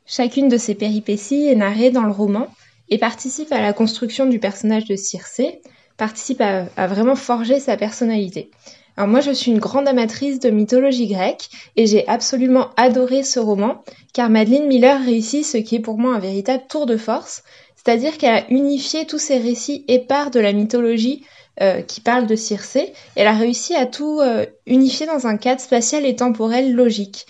Chacune 0.06 0.48
de 0.48 0.58
ces 0.58 0.74
péripéties 0.74 1.48
est 1.48 1.56
narrée 1.56 1.90
dans 1.90 2.04
le 2.04 2.12
roman 2.12 2.46
et 2.90 2.98
participe 2.98 3.50
à 3.52 3.62
la 3.62 3.72
construction 3.72 4.26
du 4.26 4.38
personnage 4.38 4.84
de 4.84 4.96
Circé, 4.96 5.62
participe 5.96 6.42
à, 6.42 6.86
vraiment 6.86 7.16
forger 7.16 7.58
sa 7.58 7.76
personnalité. 7.76 8.50
Alors 8.96 9.08
moi 9.08 9.20
je 9.20 9.32
suis 9.32 9.50
une 9.50 9.58
grande 9.58 9.88
amatrice 9.88 10.38
de 10.38 10.50
mythologie 10.50 11.08
grecque 11.08 11.48
et 11.76 11.86
j'ai 11.86 12.06
absolument 12.06 12.70
adoré 12.76 13.24
ce 13.24 13.40
roman 13.40 13.82
car 14.12 14.30
Madeleine 14.30 14.68
Miller 14.68 15.02
réussit 15.02 15.44
ce 15.44 15.56
qui 15.56 15.76
est 15.76 15.80
pour 15.80 15.98
moi 15.98 16.14
un 16.14 16.20
véritable 16.20 16.64
tour 16.68 16.86
de 16.86 16.96
force, 16.96 17.42
c'est-à-dire 17.74 18.18
qu'elle 18.18 18.34
a 18.34 18.50
unifié 18.50 19.06
tous 19.06 19.18
ces 19.18 19.38
récits 19.38 19.84
épars 19.88 20.30
de 20.30 20.40
la 20.40 20.52
mythologie 20.52 21.24
euh, 21.60 21.82
qui 21.82 22.00
parlent 22.00 22.26
de 22.26 22.34
Circé, 22.34 22.92
elle 23.14 23.28
a 23.28 23.32
réussi 23.32 23.76
à 23.76 23.86
tout 23.86 24.20
euh, 24.20 24.44
unifier 24.66 25.06
dans 25.06 25.28
un 25.28 25.36
cadre 25.36 25.60
spatial 25.60 26.04
et 26.04 26.16
temporel 26.16 26.74
logique. 26.74 27.26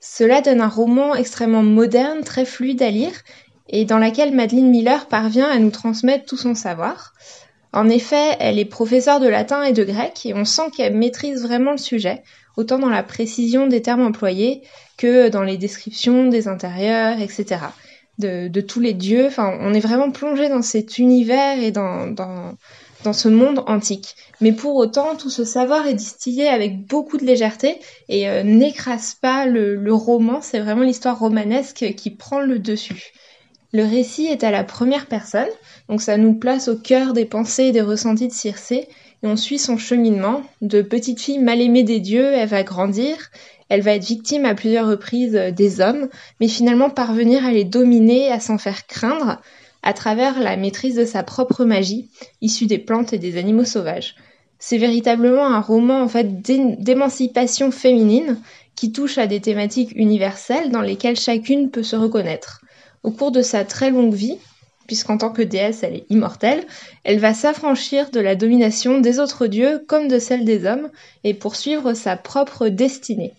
Cela 0.00 0.40
donne 0.40 0.60
un 0.60 0.68
roman 0.68 1.14
extrêmement 1.14 1.62
moderne, 1.62 2.24
très 2.24 2.44
fluide 2.44 2.82
à 2.82 2.90
lire, 2.90 3.12
et 3.68 3.84
dans 3.84 3.98
laquelle 3.98 4.34
Madeleine 4.34 4.70
Miller 4.70 5.06
parvient 5.06 5.48
à 5.48 5.58
nous 5.58 5.70
transmettre 5.70 6.24
tout 6.24 6.36
son 6.36 6.54
savoir. 6.54 7.12
En 7.72 7.88
effet, 7.88 8.36
elle 8.40 8.58
est 8.58 8.64
professeure 8.64 9.20
de 9.20 9.28
latin 9.28 9.62
et 9.62 9.72
de 9.72 9.84
grec, 9.84 10.24
et 10.24 10.34
on 10.34 10.44
sent 10.44 10.70
qu'elle 10.76 10.96
maîtrise 10.96 11.42
vraiment 11.42 11.72
le 11.72 11.78
sujet, 11.78 12.22
autant 12.56 12.78
dans 12.78 12.88
la 12.88 13.02
précision 13.02 13.66
des 13.66 13.82
termes 13.82 14.02
employés 14.02 14.62
que 14.96 15.28
dans 15.28 15.42
les 15.42 15.56
descriptions 15.56 16.28
des 16.28 16.48
intérieurs, 16.48 17.20
etc. 17.20 17.60
De, 18.18 18.60
tous 18.60 18.80
les 18.80 18.94
dieux. 18.94 19.26
Enfin, 19.26 19.56
on 19.60 19.72
est 19.72 19.80
vraiment 19.80 20.10
plongé 20.10 20.48
dans 20.48 20.62
cet 20.62 20.98
univers 20.98 21.62
et 21.62 21.70
dans, 21.70 22.08
dans 22.08 22.54
ce 23.12 23.28
monde 23.28 23.62
antique. 23.66 24.16
Mais 24.40 24.52
pour 24.52 24.76
autant, 24.76 25.16
tout 25.16 25.30
ce 25.30 25.44
savoir 25.44 25.86
est 25.86 25.94
distillé 25.94 26.48
avec 26.48 26.86
beaucoup 26.86 27.16
de 27.16 27.24
légèreté 27.24 27.78
et 28.08 28.28
euh, 28.28 28.42
n'écrase 28.42 29.14
pas 29.14 29.46
le, 29.46 29.92
roman. 29.92 30.40
C'est 30.40 30.60
vraiment 30.60 30.82
l'histoire 30.82 31.18
romanesque 31.18 31.94
qui 31.96 32.10
prend 32.10 32.40
le 32.40 32.58
dessus. 32.58 33.12
Le 33.72 33.84
récit 33.84 34.26
est 34.26 34.44
à 34.44 34.50
la 34.50 34.64
première 34.64 35.06
personne, 35.06 35.48
donc 35.88 36.00
ça 36.00 36.16
nous 36.16 36.34
place 36.34 36.68
au 36.68 36.76
cœur 36.76 37.12
des 37.12 37.26
pensées 37.26 37.64
et 37.64 37.72
des 37.72 37.82
ressentis 37.82 38.28
de 38.28 38.32
Circé, 38.32 38.88
et 39.22 39.26
on 39.26 39.36
suit 39.36 39.58
son 39.58 39.76
cheminement. 39.76 40.42
De 40.62 40.80
petite 40.80 41.20
fille 41.20 41.38
mal 41.38 41.60
aimée 41.60 41.82
des 41.82 42.00
dieux, 42.00 42.32
elle 42.32 42.48
va 42.48 42.62
grandir, 42.62 43.30
elle 43.68 43.82
va 43.82 43.92
être 43.92 44.04
victime 44.04 44.46
à 44.46 44.54
plusieurs 44.54 44.88
reprises 44.88 45.36
euh, 45.36 45.50
des 45.50 45.80
hommes, 45.80 46.08
mais 46.40 46.48
finalement 46.48 46.88
parvenir 46.88 47.44
à 47.44 47.52
les 47.52 47.64
dominer, 47.64 48.32
à 48.32 48.40
s'en 48.40 48.56
faire 48.56 48.86
craindre, 48.86 49.40
à 49.82 49.92
travers 49.92 50.40
la 50.40 50.56
maîtrise 50.56 50.96
de 50.96 51.04
sa 51.04 51.22
propre 51.22 51.64
magie, 51.64 52.08
issue 52.40 52.66
des 52.66 52.78
plantes 52.78 53.12
et 53.12 53.18
des 53.18 53.36
animaux 53.36 53.64
sauvages. 53.64 54.16
C'est 54.58 54.78
véritablement 54.78 55.46
un 55.46 55.60
roman 55.60 56.06
d'émancipation 56.06 57.70
féminine 57.70 58.38
qui 58.74 58.92
touche 58.92 59.18
à 59.18 59.26
des 59.26 59.40
thématiques 59.40 59.92
universelles 59.94 60.70
dans 60.70 60.82
lesquelles 60.82 61.18
chacune 61.18 61.70
peut 61.70 61.82
se 61.82 61.96
reconnaître. 61.96 62.62
Au 63.02 63.10
cours 63.10 63.30
de 63.30 63.42
sa 63.42 63.64
très 63.64 63.90
longue 63.90 64.14
vie, 64.14 64.38
puisqu'en 64.88 65.18
tant 65.18 65.30
que 65.30 65.42
déesse 65.42 65.84
elle 65.84 65.94
est 65.94 66.06
immortelle, 66.10 66.66
elle 67.04 67.20
va 67.20 67.34
s'affranchir 67.34 68.10
de 68.10 68.20
la 68.20 68.34
domination 68.34 69.00
des 69.00 69.20
autres 69.20 69.46
dieux 69.46 69.84
comme 69.86 70.08
de 70.08 70.18
celle 70.18 70.44
des 70.44 70.66
hommes 70.66 70.88
et 71.22 71.34
poursuivre 71.34 71.94
sa 71.94 72.16
propre 72.16 72.68
destinée. 72.68 73.34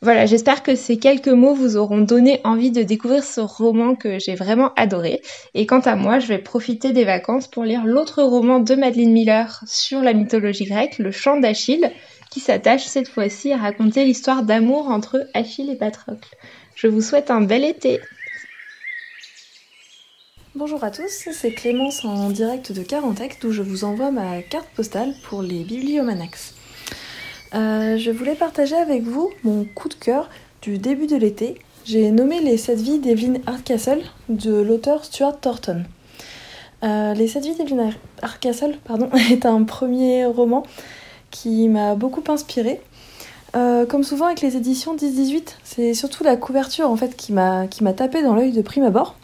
Voilà, 0.00 0.26
j'espère 0.26 0.62
que 0.62 0.76
ces 0.76 0.96
quelques 0.96 1.26
mots 1.26 1.54
vous 1.54 1.76
auront 1.76 1.98
donné 1.98 2.40
envie 2.44 2.70
de 2.70 2.84
découvrir 2.84 3.24
ce 3.24 3.40
roman 3.40 3.96
que 3.96 4.20
j'ai 4.20 4.36
vraiment 4.36 4.72
adoré. 4.76 5.22
Et 5.54 5.66
quant 5.66 5.80
à 5.80 5.96
moi, 5.96 6.20
je 6.20 6.28
vais 6.28 6.38
profiter 6.38 6.92
des 6.92 7.04
vacances 7.04 7.48
pour 7.48 7.64
lire 7.64 7.84
l'autre 7.84 8.22
roman 8.22 8.60
de 8.60 8.76
Madeleine 8.76 9.10
Miller 9.10 9.60
sur 9.66 10.00
la 10.00 10.12
mythologie 10.12 10.66
grecque, 10.66 10.98
Le 10.98 11.10
chant 11.10 11.40
d'Achille, 11.40 11.90
qui 12.30 12.38
s'attache 12.38 12.84
cette 12.84 13.08
fois-ci 13.08 13.52
à 13.52 13.56
raconter 13.56 14.04
l'histoire 14.04 14.44
d'amour 14.44 14.88
entre 14.88 15.26
Achille 15.34 15.70
et 15.70 15.76
Patrocle. 15.76 16.36
Je 16.76 16.86
vous 16.86 17.00
souhaite 17.00 17.32
un 17.32 17.40
bel 17.40 17.64
été. 17.64 18.00
Bonjour 20.54 20.84
à 20.84 20.92
tous, 20.92 21.28
c'est 21.32 21.52
Clémence 21.52 22.04
en 22.04 22.30
direct 22.30 22.70
de 22.70 22.82
Carantec, 22.84 23.38
d'où 23.40 23.50
je 23.50 23.62
vous 23.62 23.82
envoie 23.82 24.12
ma 24.12 24.42
carte 24.42 24.68
postale 24.76 25.12
pour 25.24 25.42
les 25.42 25.64
Bibliomanax. 25.64 26.54
Euh, 27.54 27.96
je 27.96 28.10
voulais 28.10 28.34
partager 28.34 28.76
avec 28.76 29.02
vous 29.02 29.30
mon 29.42 29.64
coup 29.64 29.88
de 29.88 29.94
cœur 29.94 30.28
du 30.60 30.78
début 30.78 31.06
de 31.06 31.16
l'été. 31.16 31.58
J'ai 31.84 32.10
nommé 32.10 32.40
Les 32.40 32.58
7 32.58 32.78
vies 32.78 32.98
d'Evelyn 32.98 33.34
Hardcastle 33.46 34.02
de 34.28 34.60
l'auteur 34.60 35.04
Stuart 35.04 35.40
Thornton. 35.40 35.84
Euh, 36.84 37.14
les 37.14 37.26
7 37.26 37.44
vies 37.44 37.54
d'Evelyn 37.54 37.90
Hardcastle 38.20 38.76
pardon, 38.84 39.08
est 39.30 39.46
un 39.46 39.64
premier 39.64 40.26
roman 40.26 40.62
qui 41.30 41.68
m'a 41.68 41.94
beaucoup 41.94 42.24
inspiré. 42.28 42.80
Euh, 43.56 43.86
comme 43.86 44.04
souvent 44.04 44.26
avec 44.26 44.42
les 44.42 44.56
éditions 44.56 44.94
10-18, 44.94 45.54
c'est 45.64 45.94
surtout 45.94 46.22
la 46.22 46.36
couverture 46.36 46.90
en 46.90 46.96
fait 46.96 47.16
qui 47.16 47.32
m'a 47.32 47.66
tapé 47.96 48.22
dans 48.22 48.34
l'œil 48.34 48.52
de 48.52 48.60
prime 48.60 48.84
abord. 48.84 49.14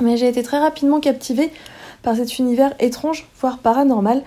Mais 0.00 0.16
j'ai 0.16 0.28
été 0.28 0.42
très 0.42 0.58
rapidement 0.58 1.00
captivée 1.00 1.50
par 2.02 2.16
cet 2.16 2.38
univers 2.38 2.74
étrange, 2.78 3.26
voire 3.40 3.58
paranormal, 3.58 4.22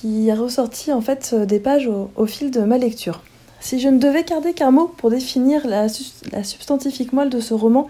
qui 0.00 0.28
est 0.28 0.34
ressorti 0.34 0.92
en 0.92 1.00
fait 1.00 1.30
euh, 1.32 1.46
des 1.46 1.58
pages 1.58 1.88
au, 2.16 2.26
fil 2.26 2.50
de 2.50 2.60
ma 2.60 2.78
lecture. 2.78 3.22
Si 3.60 3.80
je 3.80 3.88
ne 3.88 3.98
devais 3.98 4.24
garder 4.24 4.52
qu'un 4.52 4.70
mot 4.70 4.92
pour 4.96 5.10
définir 5.10 5.66
la, 5.66 5.88
substantifique 5.88 7.12
moelle 7.12 7.30
de 7.30 7.40
ce 7.40 7.54
roman, 7.54 7.88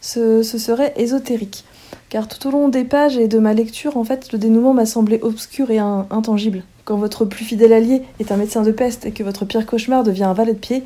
ce, 0.00 0.42
serait 0.42 0.94
ésotérique. 0.96 1.64
Car 2.08 2.28
tout 2.28 2.46
au 2.46 2.50
long 2.50 2.68
des 2.68 2.84
pages 2.84 3.16
et 3.18 3.26
de 3.26 3.38
ma 3.38 3.54
lecture, 3.54 3.96
en 3.96 4.04
fait, 4.04 4.32
le 4.32 4.38
dénouement 4.38 4.72
m'a 4.72 4.86
semblé 4.86 5.18
obscur 5.22 5.70
et 5.70 5.78
intangible. 5.78 6.62
Quand 6.84 6.96
votre 6.96 7.24
plus 7.24 7.44
fidèle 7.44 7.72
allié 7.72 8.02
est 8.20 8.32
un 8.32 8.36
médecin 8.36 8.62
de 8.62 8.70
peste 8.70 9.06
et 9.06 9.12
que 9.12 9.22
votre 9.22 9.44
pire 9.44 9.66
cauchemar 9.66 10.04
devient 10.04 10.24
un 10.24 10.34
valet 10.34 10.54
de 10.54 10.58
pied, 10.58 10.84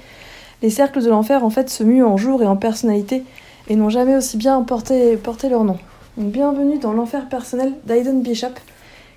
les 0.62 0.71
cercles 0.71 1.03
de 1.03 1.11
l'enfer 1.11 1.45
en 1.45 1.51
fait 1.51 1.69
se 1.69 1.85
muent 1.85 2.05
en 2.05 2.16
jour 2.16 2.42
et 2.42 2.47
en 2.47 2.57
personnalité 2.57 3.25
et 3.69 3.77
n'ont 3.77 3.90
jamais 3.90 4.16
aussi 4.16 4.37
bien 4.37 4.62
porté, 4.62 5.16
porté 5.16 5.49
leur 5.49 5.64
nom. 5.64 5.79
Donc 6.16 6.33
bienvenue 6.33 6.79
dans 6.79 6.92
l'enfer 6.92 7.29
personnel 7.29 7.73
d'Aiden 7.85 8.23
Bishop, 8.23 8.55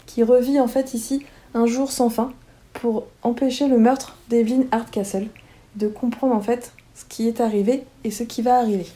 qui 0.10 0.24
revit 0.24 0.60
en 0.60 0.68
fait 0.68 0.96
ici 0.96 1.24
un 1.54 1.68
jour 1.68 1.92
sans 1.92 2.10
fin 2.10 2.34
pour 2.74 3.06
empêcher 3.22 3.68
le 3.68 3.78
meurtre 3.78 4.16
d'Evelyn 4.30 4.64
Hardcastle, 4.72 5.28
de 5.76 5.88
comprendre 5.88 6.34
en 6.34 6.42
fait 6.42 6.72
ce 6.96 7.06
qui 7.08 7.28
est 7.28 7.40
arrivé 7.40 7.84
et 8.04 8.12
ce 8.12 8.24
qui 8.24 8.42
va 8.42 8.58
arriver. 8.58 8.88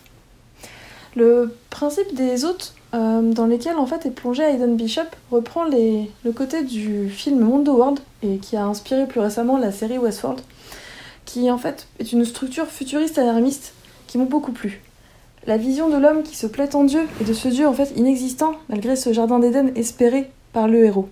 Le 1.15 1.55
principe 1.69 2.15
des 2.15 2.45
hôtes 2.45 2.73
euh, 2.95 3.21
dans 3.31 3.45
lesquels 3.45 3.77
en 3.77 3.85
fait 3.85 4.07
est 4.07 4.11
plongé 4.11 4.41
Aidan 4.41 4.73
Bishop 4.73 5.01
reprend 5.29 5.65
le 5.65 6.31
côté 6.31 6.63
du 6.63 7.09
film 7.09 7.41
Mondo 7.41 7.73
World 7.73 7.99
et 8.23 8.37
qui 8.37 8.57
a 8.57 8.65
inspiré 8.65 9.05
plus 9.05 9.19
récemment 9.19 9.57
la 9.57 9.71
série 9.71 9.99
Westworld 9.99 10.41
qui 11.25 11.51
en 11.51 11.59
fait 11.59 11.87
est 11.99 12.11
une 12.11 12.25
structure 12.25 12.65
futuriste 12.65 13.19
alarmiste 13.19 13.73
qui 14.07 14.17
m'ont 14.17 14.25
beaucoup 14.25 14.51
plu. 14.51 14.81
La 15.45 15.57
vision 15.57 15.89
de 15.89 15.97
l'homme 15.97 16.23
qui 16.23 16.35
se 16.35 16.47
plaît 16.47 16.75
en 16.75 16.83
Dieu 16.83 17.01
et 17.21 17.23
de 17.23 17.33
ce 17.33 17.47
Dieu 17.49 17.67
en 17.67 17.73
fait 17.73 17.93
inexistant 17.95 18.53
malgré 18.69 18.95
ce 18.95 19.13
jardin 19.13 19.37
d'Éden 19.37 19.71
espéré 19.75 20.31
par 20.53 20.67
le 20.67 20.85
héros. 20.85 21.09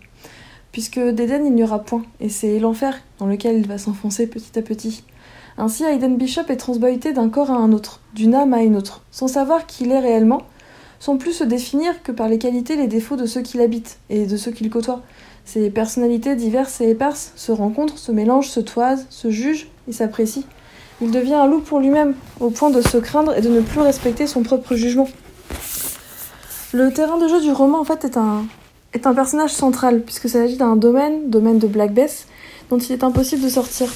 Puisque 0.72 1.00
d'Éden 1.00 1.46
il 1.46 1.54
n'y 1.54 1.64
aura 1.64 1.80
point, 1.80 2.04
et 2.22 2.30
c'est 2.30 2.60
l'enfer 2.60 2.96
dans 3.20 3.26
lequel 3.26 3.58
il 3.58 3.68
va 3.68 3.78
s'enfoncer 3.78 4.28
petit 4.28 4.58
à 4.58 4.62
petit. 4.62 5.04
Ainsi, 5.58 5.84
Hayden 5.84 6.16
Bishop 6.16 6.46
est 6.48 6.58
transboïté 6.58 7.12
d'un 7.12 7.30
corps 7.30 7.52
à 7.52 7.56
un 7.56 7.74
autre, 7.74 8.00
d'une 8.14 8.36
âme 8.36 8.54
à 8.54 8.64
une 8.64 8.78
autre, 8.78 9.04
sans 9.12 9.28
savoir 9.28 9.66
qui 9.66 9.84
il 9.84 9.92
est 9.92 10.00
réellement, 10.00 10.44
sans 11.00 11.18
plus 11.18 11.34
se 11.34 11.44
définir 11.44 12.04
que 12.04 12.12
par 12.12 12.30
les 12.30 12.38
qualités 12.38 12.74
et 12.74 12.78
les 12.78 12.88
défauts 12.88 13.18
de 13.18 13.26
ceux 13.26 13.42
qui 13.42 13.58
l'habitent 13.58 14.00
et 14.10 14.26
de 14.26 14.38
ceux 14.38 14.52
qui 14.52 14.64
le 14.64 14.70
côtoient. 14.70 15.02
Ces 15.44 15.70
personnalités 15.70 16.36
diverses 16.36 16.80
et 16.80 16.90
éparses 16.90 17.34
se 17.36 17.52
rencontrent, 17.52 17.98
se 17.98 18.12
mélangent, 18.12 18.50
se 18.50 18.60
toisent, 18.60 19.08
se 19.10 19.30
jugent 19.30 19.68
et 19.90 19.92
s'apprécient. 19.92 20.44
Il 21.02 21.12
devient 21.12 21.34
un 21.34 21.48
loup 21.48 21.62
pour 21.62 21.80
lui-même, 21.80 22.14
au 22.40 22.52
point 22.52 22.70
de 22.70 22.82
se 22.82 22.98
craindre 22.98 23.36
et 23.36 23.42
de 23.42 23.50
ne 23.50 23.62
plus 23.62 23.82
respecter 23.82 24.28
son 24.28 24.44
propre 24.44 24.76
jugement. 24.76 25.10
Le 26.74 26.94
terrain 26.94 27.18
de 27.18 27.28
jeu 27.28 27.42
du 27.42 27.52
roman, 27.52 27.82
en 27.82 27.84
fait, 27.84 28.06
est 28.06 28.18
un, 28.18 28.46
est 28.94 29.08
un 29.08 29.14
personnage 29.14 29.52
central, 29.52 30.02
puisque 30.02 30.30
s'agit 30.30 30.58
d'un 30.58 30.76
domaine, 30.76 31.30
domaine 31.30 31.60
de 31.60 31.68
Black 31.68 31.94
Bess, 31.94 32.28
dont 32.70 32.78
il 32.78 32.92
est 32.92 33.04
impossible 33.04 33.44
de 33.44 33.50
sortir. 33.50 33.88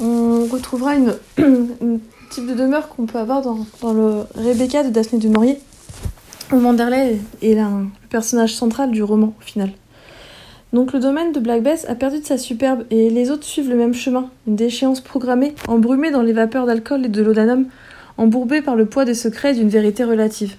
On 0.00 0.44
retrouvera 0.46 0.94
une, 0.94 1.14
type 2.30 2.46
de 2.46 2.54
demeure 2.54 2.88
qu'on 2.88 3.06
peut 3.06 3.18
avoir 3.18 3.42
dans, 3.42 3.66
le 3.92 4.24
Rebecca 4.34 4.82
de 4.82 4.90
Daphné 4.90 5.18
du 5.18 5.28
Maurier. 5.28 5.58
Manderley 6.52 7.18
est, 7.42 7.50
est 7.50 7.54
le 7.54 7.86
personnage 8.08 8.54
central 8.54 8.90
du 8.90 9.02
roman, 9.02 9.34
au 9.38 9.42
final. 9.42 9.70
Donc 10.72 10.92
le 10.92 11.00
domaine 11.00 11.32
de 11.32 11.40
Black 11.40 11.62
Bess 11.62 11.86
a 11.88 11.94
perdu 11.94 12.20
de 12.20 12.24
sa 12.26 12.38
superbe 12.38 12.84
et 12.90 13.08
les 13.08 13.30
autres 13.30 13.44
suivent 13.44 13.70
le 13.70 13.76
même 13.76 13.94
chemin, 13.94 14.30
une 14.46 14.56
déchéance 14.56 15.00
programmée, 15.00 15.54
embrumée 15.68 16.10
dans 16.10 16.22
les 16.22 16.32
vapeurs 16.32 16.66
d'alcool 16.66 17.06
et 17.06 17.08
de 17.08 17.22
laudanum, 17.22 17.66
embourbée 18.18 18.62
par 18.62 18.76
le 18.76 18.86
poids 18.86 19.04
des 19.04 19.14
secrets 19.14 19.54
d'une 19.54 19.68
vérité 19.68 20.04
relative. 20.04 20.56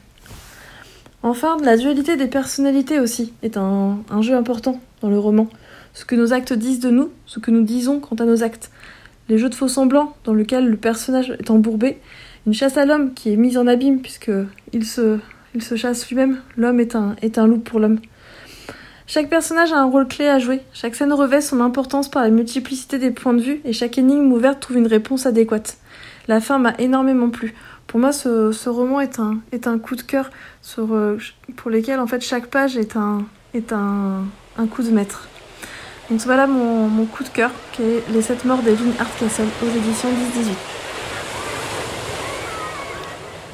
Enfin, 1.23 1.57
la 1.63 1.77
dualité 1.77 2.15
des 2.15 2.27
personnalités 2.27 2.99
aussi 2.99 3.33
est 3.41 3.57
un, 3.57 4.03
jeu 4.21 4.35
important 4.35 4.79
dans 5.01 5.09
le 5.09 5.17
roman. 5.17 5.47
Ce 5.93 6.05
que 6.05 6.15
nos 6.15 6.31
actes 6.31 6.53
disent 6.53 6.79
de 6.79 6.89
nous, 6.89 7.09
ce 7.25 7.39
que 7.39 7.51
nous 7.51 7.63
disons 7.63 7.99
quant 7.99 8.15
à 8.15 8.25
nos 8.25 8.43
actes. 8.43 8.71
Les 9.29 9.37
jeux 9.37 9.49
de 9.49 9.55
faux 9.55 9.67
semblants 9.67 10.15
dans 10.23 10.33
lesquels 10.33 10.67
le 10.67 10.77
personnage 10.77 11.31
est 11.31 11.49
embourbé, 11.49 11.97
une 12.45 12.53
chasse 12.53 12.77
à 12.77 12.85
l'homme 12.85 13.13
qui 13.13 13.33
est 13.33 13.35
mise 13.35 13.57
en 13.57 13.67
abîme 13.67 13.99
puisque 14.01 14.31
il 14.71 14.85
se, 14.85 15.19
il 15.53 15.61
se 15.61 15.75
chasse 15.75 16.07
lui-même. 16.07 16.39
L'homme 16.55 16.79
est 16.79 16.95
un, 16.95 17.15
est 17.21 17.37
un 17.37 17.47
loup 17.47 17.59
pour 17.59 17.79
l'homme. 17.79 17.99
Chaque 19.09 19.29
personnage 19.29 19.71
a 19.71 19.79
un 19.79 19.85
rôle 19.85 20.07
clé 20.07 20.27
à 20.27 20.37
jouer, 20.37 20.61
chaque 20.73 20.93
scène 20.93 21.13
revêt 21.13 21.39
son 21.39 21.61
importance 21.61 22.09
par 22.09 22.23
la 22.23 22.29
multiplicité 22.29 22.99
des 22.99 23.11
points 23.11 23.33
de 23.33 23.41
vue 23.41 23.61
et 23.63 23.71
chaque 23.71 23.97
énigme 23.97 24.31
ouverte 24.33 24.59
trouve 24.59 24.77
une 24.77 24.87
réponse 24.87 25.25
adéquate. 25.25 25.77
La 26.27 26.41
fin 26.41 26.59
m'a 26.59 26.73
énormément 26.77 27.29
plu. 27.29 27.55
Pour 27.87 28.01
moi, 28.01 28.11
ce, 28.11 28.67
roman 28.67 28.99
est 28.99 29.17
un, 29.19 29.39
est 29.53 29.65
un 29.65 29.79
coup 29.79 29.95
de 29.95 30.01
cœur 30.01 30.29
euh, 30.77 31.17
pour 31.55 31.71
lequel 31.71 31.99
en 31.99 32.07
fait 32.07 32.21
chaque 32.21 32.47
page 32.47 32.75
est 32.75 32.97
un, 32.97 33.25
est 33.53 33.71
un, 33.71 34.25
un 34.57 34.67
coup 34.67 34.83
de 34.83 34.91
maître. 34.91 35.29
Donc 36.09 36.19
voilà 36.21 36.47
mon, 36.47 36.89
mon 36.89 37.05
coup 37.05 37.23
de 37.23 37.29
cœur, 37.29 37.51
qui 37.71 37.83
est 37.83 38.03
Les 38.11 38.21
sept 38.21 38.43
morts 38.43 38.61
d'Evelyn 38.61 38.91
Hardcastle 38.99 39.47
aux 39.63 39.77
éditions 39.77 40.09
10-18. 40.09 40.77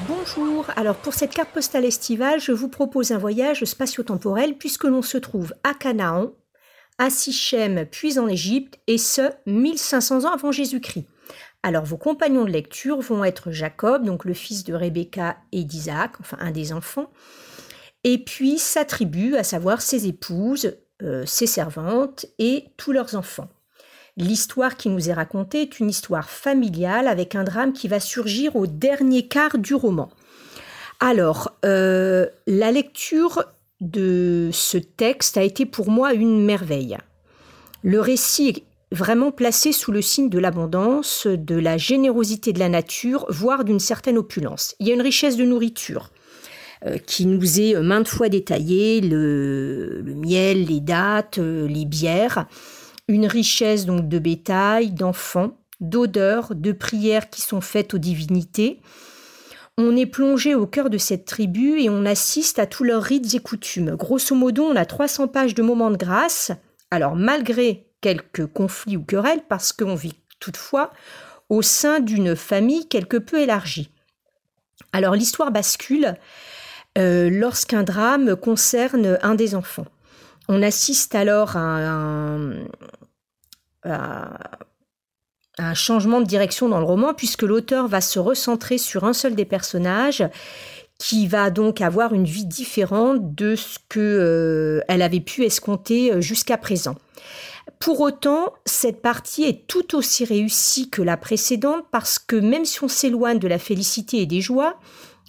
Bonjour, 0.07 0.65
alors 0.75 0.95
pour 0.95 1.13
cette 1.13 1.33
carte 1.33 1.49
postale 1.49 1.85
estivale, 1.85 2.39
je 2.39 2.51
vous 2.51 2.69
propose 2.69 3.11
un 3.11 3.19
voyage 3.19 3.63
spatio-temporel 3.63 4.55
puisque 4.57 4.85
l'on 4.85 5.03
se 5.03 5.17
trouve 5.17 5.53
à 5.63 5.75
Canaan, 5.75 6.31
à 6.97 7.09
Sichem, 7.09 7.85
puis 7.89 8.17
en 8.17 8.27
Égypte, 8.27 8.79
et 8.87 8.97
ce, 8.97 9.21
1500 9.45 10.25
ans 10.25 10.33
avant 10.33 10.51
Jésus-Christ. 10.51 11.05
Alors 11.63 11.85
vos 11.85 11.97
compagnons 11.97 12.43
de 12.43 12.51
lecture 12.51 12.99
vont 12.99 13.23
être 13.23 13.51
Jacob, 13.51 14.05
donc 14.05 14.25
le 14.25 14.33
fils 14.33 14.65
de 14.65 14.73
Rebecca 14.73 15.37
et 15.53 15.63
d'Isaac, 15.63 16.19
enfin 16.19 16.37
un 16.41 16.51
des 16.51 16.73
enfants, 16.73 17.09
et 18.03 18.17
puis 18.17 18.59
sa 18.59 18.83
tribu, 18.83 19.37
à 19.37 19.43
savoir 19.43 19.81
ses 19.81 20.07
épouses, 20.07 20.75
euh, 21.01 21.25
ses 21.25 21.47
servantes 21.47 22.25
et 22.37 22.65
tous 22.75 22.91
leurs 22.91 23.15
enfants. 23.15 23.47
L'histoire 24.17 24.77
qui 24.77 24.89
nous 24.89 25.09
est 25.09 25.13
racontée 25.13 25.61
est 25.61 25.79
une 25.79 25.89
histoire 25.89 26.29
familiale 26.29 27.07
avec 27.07 27.33
un 27.33 27.43
drame 27.43 27.73
qui 27.73 27.87
va 27.87 27.99
surgir 27.99 28.55
au 28.55 28.67
dernier 28.67 29.27
quart 29.27 29.57
du 29.57 29.73
roman. 29.73 30.09
Alors, 30.99 31.57
euh, 31.65 32.27
la 32.45 32.71
lecture 32.71 33.43
de 33.81 34.49
ce 34.51 34.77
texte 34.77 35.37
a 35.37 35.43
été 35.43 35.65
pour 35.65 35.89
moi 35.89 36.13
une 36.13 36.45
merveille. 36.45 36.97
Le 37.81 37.99
récit 37.99 38.63
vraiment 38.93 39.31
placé 39.31 39.71
sous 39.71 39.91
le 39.91 40.01
signe 40.01 40.29
de 40.29 40.39
l'abondance, 40.39 41.27
de 41.27 41.55
la 41.55 41.77
générosité 41.77 42.53
de 42.53 42.59
la 42.59 42.69
nature, 42.69 43.25
voire 43.29 43.65
d'une 43.65 43.79
certaine 43.79 44.17
opulence. 44.17 44.75
Il 44.79 44.87
y 44.87 44.91
a 44.91 44.93
une 44.93 45.01
richesse 45.01 45.35
de 45.35 45.43
nourriture 45.43 46.11
euh, 46.85 46.97
qui 46.97 47.25
nous 47.25 47.59
est 47.59 47.79
maintes 47.81 48.07
fois 48.07 48.29
détaillée, 48.29 49.01
le, 49.01 50.01
le 50.01 50.13
miel, 50.15 50.65
les 50.65 50.79
dattes, 50.79 51.39
euh, 51.39 51.67
les 51.67 51.85
bières 51.85 52.45
une 53.07 53.25
richesse 53.25 53.85
donc 53.85 54.07
de 54.07 54.19
bétail, 54.19 54.91
d'enfants, 54.91 55.57
d'odeurs, 55.79 56.55
de 56.55 56.71
prières 56.71 57.29
qui 57.29 57.41
sont 57.41 57.61
faites 57.61 57.93
aux 57.93 57.99
divinités. 57.99 58.79
On 59.77 59.95
est 59.95 60.05
plongé 60.05 60.55
au 60.55 60.67
cœur 60.67 60.89
de 60.89 60.97
cette 60.97 61.25
tribu 61.25 61.79
et 61.81 61.89
on 61.89 62.05
assiste 62.05 62.59
à 62.59 62.67
tous 62.67 62.83
leurs 62.83 63.01
rites 63.01 63.33
et 63.33 63.39
coutumes. 63.39 63.95
Grosso 63.95 64.35
modo, 64.35 64.63
on 64.63 64.75
a 64.75 64.85
300 64.85 65.27
pages 65.29 65.55
de 65.55 65.63
moments 65.63 65.91
de 65.91 65.97
grâce. 65.97 66.51
Alors, 66.91 67.15
malgré 67.15 67.87
quelques 68.03 68.45
conflits 68.45 68.97
ou 68.97 69.03
querelles, 69.03 69.43
parce 69.47 69.71
qu'on 69.71 69.95
vit 69.95 70.19
toutefois 70.39 70.91
au 71.49 71.61
sein 71.61 72.01
d'une 72.01 72.35
famille 72.35 72.87
quelque 72.87 73.17
peu 73.17 73.39
élargie. 73.39 73.89
Alors, 74.91 75.15
l'histoire 75.15 75.51
bascule 75.51 76.15
euh, 76.97 77.29
lorsqu'un 77.29 77.83
drame 77.83 78.35
concerne 78.35 79.17
un 79.23 79.35
des 79.35 79.55
enfants. 79.55 79.85
On 80.49 80.61
assiste 80.61 81.15
alors 81.15 81.55
à 81.55 81.77
un, 83.85 84.13
changement 85.73 86.19
de 86.19 86.25
direction 86.25 86.67
dans 86.67 86.79
le 86.79 86.85
roman, 86.85 87.13
puisque 87.13 87.43
l'auteur 87.43 87.87
va 87.87 88.01
se 88.01 88.19
recentrer 88.19 88.77
sur 88.77 89.05
un 89.05 89.13
seul 89.13 89.35
des 89.35 89.45
personnages 89.45 90.23
qui 90.99 91.27
va 91.27 91.49
donc 91.49 91.81
avoir 91.81 92.13
une 92.13 92.25
vie 92.25 92.45
différente 92.45 93.33
de 93.33 93.55
ce 93.55 93.79
que 93.89 93.99
euh, 93.99 94.81
avait 94.87 95.19
pu 95.19 95.43
escompter 95.43 96.13
euh, 96.13 96.21
jusqu'à 96.21 96.57
présent. 96.57 96.95
Pour 97.79 98.01
autant, 98.01 98.53
cette 98.65 99.01
partie 99.01 99.43
est 99.43 99.67
tout 99.67 99.95
aussi 99.95 100.25
réussie 100.25 100.89
que 100.89 101.01
la 101.01 101.17
précédente 101.17 101.85
parce 101.91 102.19
que 102.19 102.35
même 102.35 102.65
si 102.65 102.83
on 102.83 102.87
s'éloigne 102.87 103.39
de 103.39 103.47
la 103.47 103.59
félicité 103.59 104.21
et 104.21 104.25
des 104.25 104.41
joies 104.41 104.79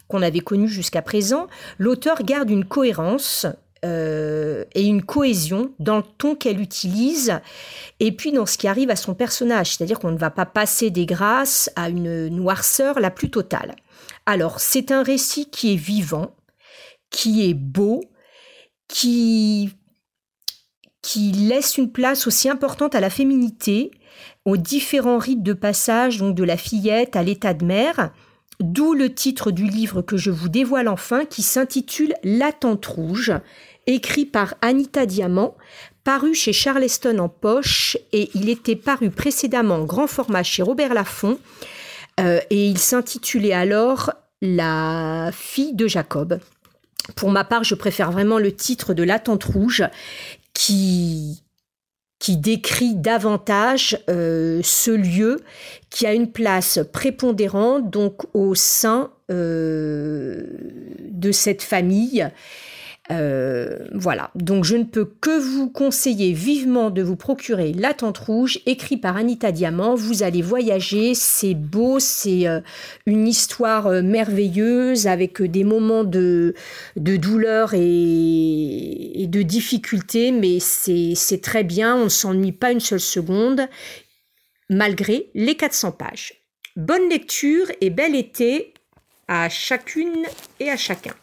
qu'on 0.09 0.23
avait 0.23 0.41
connues 0.41 0.69
jusqu'à 0.69 1.03
présent, 1.03 1.47
l'auteur 1.79 2.23
garde 2.23 2.51
une 2.51 2.65
cohérence 2.65 3.47
euh, 3.85 4.65
et 4.75 4.85
une 4.85 5.03
cohésion 5.03 5.73
dans 5.79 5.99
le 5.99 6.05
ton 6.17 6.37
qu'elle 6.37 6.61
utilise 6.61 7.41
et 8.01 8.13
puis 8.13 8.33
dans 8.33 8.47
ce 8.47 8.57
qui 8.57 8.67
arrive 8.67 8.91
à 8.91 8.97
son 8.97 9.15
personnage, 9.15 9.75
c'est-à-dire 9.75 9.99
qu'on 9.99 10.13
ne 10.13 10.19
va 10.19 10.31
pas 10.31 10.47
passer 10.47 10.91
des 10.91 11.07
grâces 11.07 11.71
à 11.77 11.89
une 11.89 12.29
noirceur 12.29 13.01
la 13.01 13.11
plus 13.11 13.31
totale. 13.31 13.75
Alors, 14.27 14.61
c'est 14.61 14.91
un 14.91 15.03
récit 15.03 15.51
qui 15.51 15.75
est 15.75 15.77
vivant, 15.77 16.35
qui 17.11 17.49
est 17.49 17.55
beau, 17.55 18.01
qui 18.89 19.75
qui 21.05 21.33
laisse 21.33 21.77
une 21.77 21.93
place 21.93 22.27
aussi 22.27 22.49
importante 22.49 22.95
à 22.95 23.01
la 23.01 23.11
féminité, 23.11 23.91
aux 24.47 24.57
différents 24.57 25.19
rites 25.19 25.43
de 25.43 25.53
passage, 25.53 26.17
donc 26.17 26.35
de 26.35 26.43
la 26.43 26.57
fillette 26.57 27.15
à 27.15 27.23
l'état 27.23 27.53
de 27.53 27.63
mère, 27.63 28.11
d'où 28.59 28.95
le 28.95 29.13
titre 29.13 29.51
du 29.51 29.67
livre 29.67 30.01
que 30.01 30.17
je 30.17 30.31
vous 30.31 30.49
dévoile 30.49 30.89
enfin, 30.89 31.27
qui 31.27 31.43
s'intitule 31.43 32.15
La 32.25 32.53
Tente 32.53 32.87
Rouge, 32.87 33.35
écrit 33.87 34.25
par 34.25 34.55
Anita 34.63 35.05
Diamant, 35.05 35.55
paru 36.05 36.33
chez 36.33 36.55
Charleston 36.55 37.19
en 37.19 37.29
poche 37.29 37.99
et 38.13 38.31
il 38.35 38.49
était 38.49 38.75
paru 38.75 39.11
précédemment 39.11 39.75
en 39.75 39.85
grand 39.85 40.07
format 40.07 40.43
chez 40.43 40.63
Robert 40.63 40.95
Laffont 40.95 41.39
euh, 42.19 42.41
et 42.49 42.67
il 42.67 42.79
s'intitulait 42.79 43.53
alors 43.53 44.11
La 44.41 45.31
fille 45.35 45.75
de 45.75 45.87
Jacob. 45.87 46.41
Pour 47.17 47.31
ma 47.31 47.45
part, 47.45 47.65
je 47.65 47.75
préfère 47.75 48.11
vraiment 48.11 48.39
le 48.39 48.53
titre 48.53 48.95
de 48.95 49.03
La 49.03 49.19
Tente 49.19 49.45
Rouge 49.45 49.85
qui 50.55 51.43
décrit 52.37 52.95
davantage 52.95 53.99
euh, 54.09 54.61
ce 54.63 54.91
lieu 54.91 55.43
qui 55.91 56.07
a 56.07 56.15
une 56.15 56.33
place 56.33 56.81
prépondérante 56.93 57.91
donc 57.91 58.23
au 58.35 58.55
sein 58.55 59.11
euh, 59.31 60.47
de 61.11 61.33
cette 61.33 61.63
famille 61.63 62.27
euh, 63.11 63.77
voilà, 63.93 64.31
donc 64.35 64.65
je 64.65 64.77
ne 64.77 64.85
peux 64.85 65.05
que 65.05 65.39
vous 65.39 65.69
conseiller 65.69 66.33
vivement 66.33 66.89
de 66.89 67.03
vous 67.03 67.17
procurer 67.17 67.75
La 67.75 67.93
Tente 67.93 68.17
Rouge, 68.17 68.61
écrit 68.65 68.97
par 68.97 69.19
Anita 69.19 69.53
Diamant. 69.53 69.95
Vous 69.95 70.23
allez 70.23 70.41
voyager, 70.41 71.15
c'est 71.15 71.53
beau, 71.53 71.99
c'est 71.99 72.49
euh, 72.49 72.61
une 73.05 73.29
histoire 73.29 73.89
euh, 73.89 74.03
merveilleuse 74.03 75.07
avec 75.07 75.43
des 75.43 75.65
moments 75.65 76.05
de, 76.05 76.55
douleur 76.97 77.75
et, 77.75 79.23
et 79.23 79.27
de 79.27 79.43
difficulté, 79.43 80.33
mais 80.33 80.59
c'est 80.59 81.41
très 81.43 81.63
bien, 81.63 81.97
on 81.97 82.05
ne 82.05 82.09
s'ennuie 82.09 82.53
pas 82.53 82.73
une 82.73 82.81
seule 82.81 83.01
seconde. 83.01 83.69
malgré 84.71 85.31
les 85.35 85.57
400 85.57 85.93
pages. 85.93 86.33
Bonne 86.75 87.11
lecture 87.11 87.67
et 87.83 87.91
bel 87.91 88.17
été 88.17 88.73
à 89.29 89.51
chacune 89.51 90.25
et 90.59 90.71
à 90.71 90.77
chacun. 90.79 91.15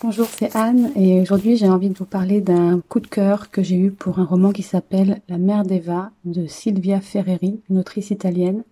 Bonjour, 0.00 0.26
c'est 0.26 0.54
Anne 0.54 0.92
et 0.94 1.20
aujourd'hui 1.20 1.56
j'ai 1.56 1.68
envie 1.68 1.88
de 1.88 1.98
vous 1.98 2.04
parler 2.04 2.40
d'un 2.40 2.80
coup 2.88 3.00
de 3.00 3.08
cœur 3.08 3.50
que 3.50 3.64
j'ai 3.64 3.74
eu 3.74 3.90
pour 3.90 4.20
un 4.20 4.24
roman 4.24 4.52
qui 4.52 4.62
s'appelle 4.62 5.20
La 5.28 5.38
mère 5.38 5.64
d'Eva 5.64 6.12
de 6.24 6.46
Silvia 6.46 7.00
Ferreri, 7.00 7.60
une 7.68 7.78
autrice 7.78 8.12
italienne. 8.12 8.62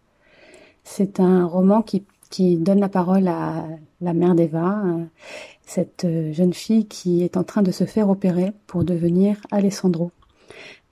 C'est 0.84 1.18
un 1.18 1.44
roman 1.44 1.82
qui, 1.82 2.04
qui 2.30 2.56
donne 2.56 2.78
la 2.78 2.88
parole 2.88 3.26
à 3.26 3.64
la 4.00 4.12
mère 4.12 4.36
d'Eva, 4.36 4.84
euh, 4.86 5.04
cette 5.66 6.04
euh, 6.04 6.32
jeune 6.32 6.54
fille 6.54 6.86
qui 6.86 7.24
est 7.24 7.36
en 7.36 7.42
train 7.42 7.62
de 7.62 7.72
se 7.72 7.86
faire 7.86 8.08
opérer 8.08 8.52
pour 8.68 8.84
devenir 8.84 9.36
Alessandro. 9.50 10.12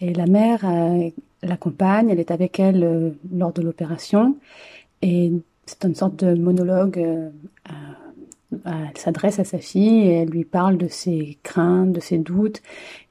Et 0.00 0.12
la 0.14 0.26
mère 0.26 0.64
euh, 0.64 1.10
l'accompagne, 1.44 2.10
elle 2.10 2.18
est 2.18 2.32
avec 2.32 2.58
elle 2.58 3.14
lors 3.32 3.52
de 3.52 3.62
l'opération 3.62 4.34
et 5.00 5.30
c'est 5.64 5.84
une 5.84 5.94
sorte 5.94 6.16
de 6.16 6.34
monologue 6.34 7.30
elle 8.64 8.98
s'adresse 8.98 9.38
à 9.38 9.44
sa 9.44 9.58
fille 9.58 10.06
et 10.06 10.12
elle 10.12 10.28
lui 10.28 10.44
parle 10.44 10.76
de 10.76 10.88
ses 10.88 11.38
craintes, 11.42 11.92
de 11.92 12.00
ses 12.00 12.18
doutes. 12.18 12.62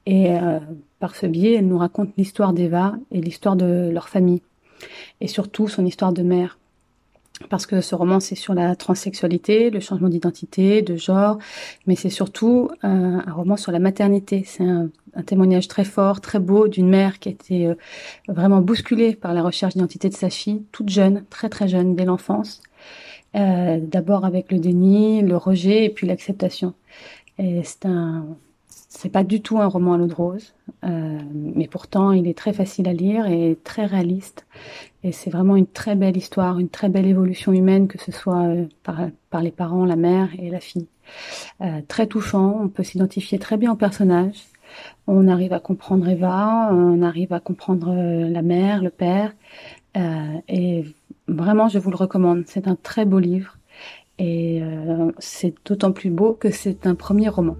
Et 0.06 0.30
euh, 0.30 0.58
par 1.00 1.14
ce 1.14 1.26
biais, 1.26 1.54
elle 1.54 1.68
nous 1.68 1.78
raconte 1.78 2.10
l'histoire 2.16 2.52
d'Eva 2.52 2.94
et 3.10 3.20
l'histoire 3.20 3.56
de 3.56 3.90
leur 3.92 4.08
famille. 4.08 4.42
Et 5.20 5.28
surtout 5.28 5.68
son 5.68 5.86
histoire 5.86 6.12
de 6.12 6.22
mère. 6.22 6.58
Parce 7.50 7.66
que 7.66 7.80
ce 7.80 7.96
roman, 7.96 8.20
c'est 8.20 8.36
sur 8.36 8.54
la 8.54 8.76
transsexualité, 8.76 9.70
le 9.70 9.80
changement 9.80 10.08
d'identité, 10.08 10.82
de 10.82 10.96
genre, 10.96 11.38
mais 11.86 11.96
c'est 11.96 12.10
surtout 12.10 12.70
un, 12.82 13.20
roman 13.32 13.56
sur 13.56 13.72
la 13.72 13.80
maternité. 13.80 14.44
C'est 14.46 14.62
un, 14.62 14.88
témoignage 15.26 15.68
très 15.68 15.84
fort, 15.84 16.20
très 16.20 16.38
beau 16.38 16.68
d'une 16.68 16.88
mère 16.88 17.18
qui 17.18 17.28
a 17.28 17.32
été 17.32 17.66
euh, 17.66 17.74
vraiment 18.28 18.60
bousculée 18.60 19.14
par 19.14 19.32
la 19.34 19.42
recherche 19.42 19.74
d'identité 19.74 20.08
de 20.08 20.14
sa 20.14 20.30
fille, 20.30 20.62
toute 20.72 20.88
jeune, 20.88 21.24
très 21.30 21.48
très 21.48 21.68
jeune, 21.68 21.94
dès 21.96 22.04
l'enfance. 22.04 22.62
Euh, 23.34 23.78
d'abord 23.80 24.24
avec 24.24 24.52
le 24.52 24.58
déni, 24.58 25.22
le 25.22 25.36
rejet 25.36 25.84
et 25.84 25.90
puis 25.90 26.06
l'acceptation. 26.06 26.74
C'est 27.38 27.84
un, 27.84 28.26
c'est 28.96 29.08
pas 29.08 29.24
du 29.24 29.40
tout 29.40 29.58
un 29.58 29.66
roman 29.66 29.94
à 29.94 29.98
l'eau 29.98 30.06
de 30.06 30.14
rose, 30.14 30.54
euh, 30.84 31.18
mais 31.32 31.66
pourtant 31.66 32.12
il 32.12 32.28
est 32.28 32.38
très 32.38 32.52
facile 32.52 32.88
à 32.88 32.92
lire 32.92 33.26
et 33.26 33.58
très 33.64 33.86
réaliste. 33.86 34.46
Et 35.02 35.10
c'est 35.10 35.30
vraiment 35.30 35.56
une 35.56 35.66
très 35.66 35.96
belle 35.96 36.16
histoire, 36.16 36.58
une 36.58 36.68
très 36.68 36.88
belle 36.88 37.06
évolution 37.06 37.52
humaine, 37.52 37.88
que 37.88 37.98
ce 37.98 38.12
soit 38.12 38.44
euh, 38.44 38.66
par, 38.84 39.08
par 39.30 39.42
les 39.42 39.50
parents, 39.50 39.84
la 39.84 39.96
mère 39.96 40.28
et 40.38 40.48
la 40.48 40.60
fille. 40.60 40.86
Euh, 41.60 41.80
très 41.88 42.06
touchant, 42.06 42.60
on 42.62 42.68
peut 42.68 42.84
s'identifier 42.84 43.38
très 43.38 43.56
bien 43.56 43.72
au 43.72 43.76
personnage. 43.76 44.44
On 45.06 45.28
arrive 45.28 45.52
à 45.52 45.60
comprendre 45.60 46.08
Eva, 46.08 46.70
on 46.72 47.02
arrive 47.02 47.32
à 47.32 47.40
comprendre 47.40 47.90
euh, 47.90 48.28
la 48.28 48.42
mère, 48.42 48.82
le 48.82 48.90
père, 48.90 49.32
et 50.48 50.84
Vraiment, 51.28 51.68
je 51.68 51.78
vous 51.78 51.90
le 51.90 51.96
recommande. 51.96 52.44
C'est 52.46 52.68
un 52.68 52.76
très 52.76 53.04
beau 53.04 53.18
livre 53.18 53.56
et 54.18 54.62
euh, 54.62 55.10
c'est 55.18 55.54
d'autant 55.64 55.92
plus 55.92 56.10
beau 56.10 56.34
que 56.34 56.50
c'est 56.50 56.86
un 56.86 56.94
premier 56.94 57.28
roman. 57.28 57.56